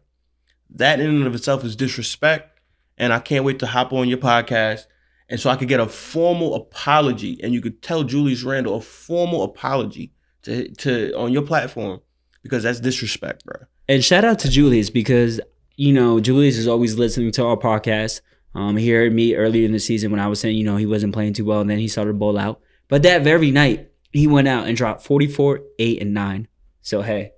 That 0.70 1.00
in 1.00 1.10
and 1.10 1.28
of 1.28 1.36
itself 1.36 1.64
is 1.64 1.76
disrespect, 1.76 2.60
and 2.98 3.12
I 3.12 3.20
can't 3.20 3.46
wait 3.46 3.60
to 3.60 3.68
hop 3.68 3.92
on 3.94 4.08
your 4.08 4.18
podcast. 4.20 4.86
And 5.30 5.40
so 5.40 5.50
I 5.50 5.56
could 5.56 5.68
get 5.68 5.80
a 5.80 5.88
formal 5.88 6.56
apology, 6.56 7.40
and 7.44 7.54
you 7.54 7.62
could 7.62 7.82
tell 7.82 8.04
Julius 8.04 8.44
Randle 8.44 8.76
a 8.76 8.82
formal 8.82 9.44
apology 9.44 10.12
to 10.44 10.70
to 10.76 11.14
on 11.18 11.32
your 11.32 11.44
platform 11.44 12.02
because 12.44 12.64
that's 12.64 12.80
disrespect, 12.80 13.46
bro. 13.46 13.58
And 13.88 14.04
shout 14.04 14.26
out 14.26 14.40
to 14.40 14.50
Julius 14.50 14.90
because 14.90 15.40
you 15.76 15.94
know 15.94 16.20
Julius 16.20 16.58
is 16.58 16.68
always 16.68 16.98
listening 16.98 17.32
to 17.34 17.46
our 17.46 17.58
podcast. 17.58 18.22
Um, 18.56 18.78
he 18.78 18.90
heard 18.90 19.14
me 19.14 19.36
earlier 19.36 19.66
in 19.66 19.72
the 19.72 19.80
season 19.80 20.10
when 20.10 20.20
I 20.20 20.28
was 20.28 20.40
saying 20.40 20.58
you 20.58 20.66
know 20.66 20.78
he 20.78 20.86
wasn't 20.86 21.14
playing 21.14 21.34
too 21.34 21.46
well, 21.46 21.62
and 21.62 21.70
then 21.70 21.80
he 21.80 21.88
started 21.88 22.14
to 22.14 22.18
bowl 22.18 22.38
out. 22.38 22.62
But 22.88 23.04
that 23.04 23.24
very 23.24 23.52
night 23.52 23.92
he 24.12 24.28
went 24.28 24.48
out 24.48 24.68
and 24.68 24.76
dropped 24.76 25.04
44, 25.04 25.62
eight, 25.78 26.02
and 26.02 26.14
nine. 26.14 26.48
So 26.82 27.02
hey, 27.02 27.34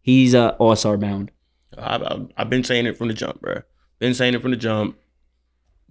he's 0.00 0.34
uh, 0.34 0.56
all 0.58 0.74
star 0.76 0.96
bound. 0.96 1.30
I've, 1.76 2.02
I've, 2.02 2.28
I've 2.36 2.50
been 2.50 2.64
saying 2.64 2.86
it 2.86 2.96
from 2.96 3.08
the 3.08 3.14
jump, 3.14 3.40
bro. 3.40 3.62
Been 3.98 4.14
saying 4.14 4.34
it 4.34 4.42
from 4.42 4.52
the 4.52 4.56
jump. 4.56 4.96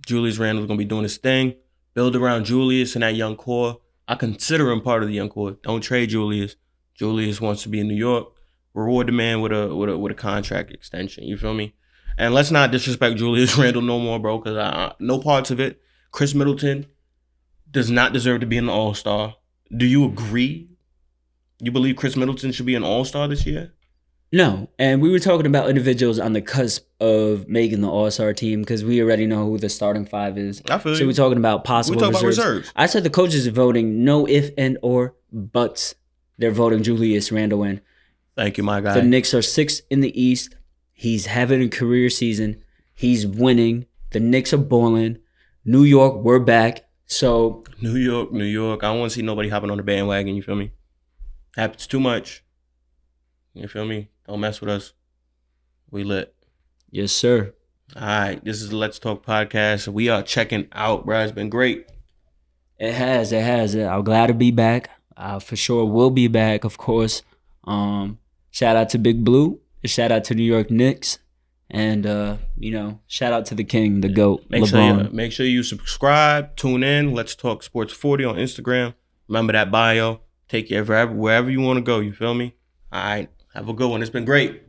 Julius 0.06 0.38
Randle's 0.38 0.68
gonna 0.68 0.78
be 0.78 0.86
doing 0.86 1.04
his 1.04 1.18
thing. 1.18 1.56
Build 1.94 2.16
around 2.16 2.46
Julius 2.46 2.96
and 2.96 3.04
that 3.04 3.16
young 3.16 3.36
core. 3.36 3.80
I 4.08 4.16
consider 4.16 4.72
him 4.72 4.82
part 4.82 5.04
of 5.04 5.10
the 5.10 5.16
young 5.16 5.30
core. 5.30 5.58
Don't 5.64 5.82
trade 5.82 6.10
Julius. 6.10 6.56
Julius 6.96 7.42
wants 7.42 7.64
to 7.64 7.70
be 7.70 7.80
in 7.80 7.88
New 7.88 7.96
York. 7.96 8.28
Reward 8.74 9.08
the 9.08 9.12
man 9.12 9.42
with 9.42 9.52
a 9.52 9.76
with 9.76 9.90
a 9.90 9.98
with 9.98 10.12
a 10.12 10.16
contract 10.16 10.72
extension. 10.72 11.26
You 11.26 11.38
feel 11.38 11.54
me? 11.54 11.74
And 12.18 12.34
let's 12.34 12.52
not 12.52 12.72
disrespect 12.72 13.18
Julius 13.18 13.58
Randle 13.58 13.82
no 13.82 14.00
more, 14.00 14.20
bro. 14.20 14.38
Because 14.40 14.58
I, 14.58 14.94
no 15.00 15.20
parts 15.20 15.52
of 15.52 15.60
it. 15.60 15.82
Khris 16.12 16.34
Middleton 16.34 16.86
does 17.70 17.92
not 17.92 18.14
deserve 18.14 18.40
to 18.42 18.48
be 18.48 18.58
an 18.58 18.70
All 18.70 18.94
Star. 18.94 19.36
Do 19.76 19.86
you 19.86 20.06
agree? 20.06 20.70
You 21.60 21.72
believe 21.72 21.96
Khris 21.96 22.16
Middleton 22.16 22.52
should 22.52 22.66
be 22.66 22.76
an 22.76 22.84
All 22.84 23.04
Star 23.04 23.28
this 23.28 23.46
year? 23.46 23.74
No, 24.32 24.70
and 24.78 25.02
we 25.02 25.10
were 25.10 25.20
talking 25.20 25.46
about 25.46 25.70
individuals 25.70 26.20
on 26.20 26.34
the 26.34 26.42
cusp 26.42 26.86
of 27.00 27.48
making 27.48 27.80
the 27.82 27.90
All 27.90 28.12
Star 28.12 28.34
team 28.34 28.62
because 28.62 28.84
we 28.84 29.02
already 29.02 29.26
know 29.26 29.46
who 29.46 29.58
the 29.58 29.70
starting 29.70 30.06
five 30.06 30.38
is. 30.38 30.62
I 30.70 30.80
feel 30.80 30.96
So 30.96 31.02
you. 31.02 31.08
we're 31.08 31.14
talking 31.14 31.38
about 31.38 31.64
possible 31.64 32.00
talk 32.00 32.10
about 32.10 32.24
reserves. 32.24 32.38
reserves. 32.58 32.72
I 32.76 32.88
said 32.88 33.04
the 33.04 33.10
coaches 33.10 33.48
are 33.48 33.52
voting 33.52 34.04
no 34.04 34.28
if 34.28 34.52
and 34.58 34.78
or 34.82 35.16
buts. 35.32 35.96
They're 36.38 36.52
voting 36.52 36.84
Julius 36.84 37.32
Randle 37.32 37.64
in. 37.64 37.80
Thank 38.36 38.58
you, 38.58 38.64
my 38.64 38.82
guy. 38.82 38.94
The 38.96 39.02
Knicks 39.04 39.34
are 39.34 39.42
sixth 39.42 39.82
in 39.90 40.02
the 40.02 40.22
East. 40.22 40.56
He's 40.94 41.28
having 41.28 41.62
a 41.62 41.70
career 41.70 42.10
season. 42.10 42.62
He's 42.94 43.26
winning. 43.26 43.86
The 44.12 44.20
Knicks 44.20 44.52
are 44.54 44.58
balling. 44.58 45.20
New 45.64 45.84
York, 45.84 46.16
we're 46.24 46.40
back. 46.40 46.84
So 47.06 47.64
New 47.82 47.96
York, 47.96 48.34
New 48.34 48.44
York. 48.44 48.84
I 48.84 48.88
don't 48.90 49.00
want 49.00 49.12
to 49.12 49.16
see 49.16 49.22
nobody 49.22 49.48
hopping 49.50 49.72
on 49.72 49.78
the 49.78 49.84
bandwagon. 49.84 50.36
You 50.36 50.42
feel 50.42 50.56
me? 50.56 50.72
Happens 51.56 51.88
too 51.88 52.00
much. 52.02 52.44
You 53.58 53.68
feel 53.68 53.86
me? 53.86 54.10
Don't 54.28 54.40
mess 54.40 54.62
with 54.62 54.70
us. 54.70 54.94
We 55.90 56.04
lit. 56.04 56.34
yes, 56.92 57.12
sir. 57.12 57.54
All 57.96 58.02
right. 58.02 58.44
This 58.44 58.62
is 58.62 58.70
the 58.70 58.76
Let's 58.76 59.00
Talk 59.00 59.26
podcast. 59.26 59.88
We 59.88 60.10
are 60.10 60.22
checking 60.22 60.68
out, 60.74 61.06
bro. 61.06 61.22
It's 61.22 61.32
been 61.32 61.50
great. 61.50 61.88
It 62.78 62.94
has, 62.94 63.32
it 63.32 63.42
has. 63.44 63.76
I'm 63.76 64.04
glad 64.04 64.28
to 64.28 64.34
be 64.34 64.52
back. 64.52 64.90
Uh, 65.16 65.40
for 65.40 65.56
sure, 65.56 65.86
will 65.86 66.12
be 66.12 66.28
back, 66.28 66.64
of 66.64 66.78
course. 66.78 67.24
Um, 67.64 68.20
shout 68.52 68.76
out 68.76 68.90
to 68.90 69.00
Big 69.00 69.24
Blue. 69.24 69.60
Shout 69.86 70.12
out 70.12 70.24
to 70.26 70.36
New 70.36 70.44
York 70.44 70.70
Knicks, 70.70 71.18
and 71.72 72.06
uh, 72.06 72.38
you 72.58 72.72
know, 72.72 73.00
shout 73.08 73.32
out 73.34 73.46
to 73.48 73.56
the 73.56 73.64
King, 73.64 74.02
the 74.02 74.10
Goat, 74.10 74.44
Make 74.50 74.64
LeBron. 74.64 74.70
sure 74.70 75.04
you 75.06 75.10
make 75.12 75.32
sure 75.32 75.46
you 75.46 75.64
subscribe, 75.64 76.56
tune 76.58 76.84
in. 76.84 77.14
Let's 77.14 77.34
talk 77.36 77.64
sports 77.64 77.94
40 77.94 78.26
on 78.26 78.36
Instagram. 78.36 78.94
Remember 79.30 79.54
that 79.54 79.72
bio. 79.72 80.20
Take 80.50 80.70
you 80.70 80.84
wherever 80.84 81.14
wherever 81.14 81.50
you 81.50 81.62
want 81.62 81.78
to 81.78 81.82
go. 81.82 82.00
You 82.00 82.12
feel 82.14 82.34
me? 82.34 82.54
All 82.92 83.02
right. 83.02 83.30
Have 83.58 83.70
a 83.70 83.74
good 83.74 83.90
one. 83.90 84.04
It's 84.04 84.12
been 84.12 84.24
great. 84.24 84.62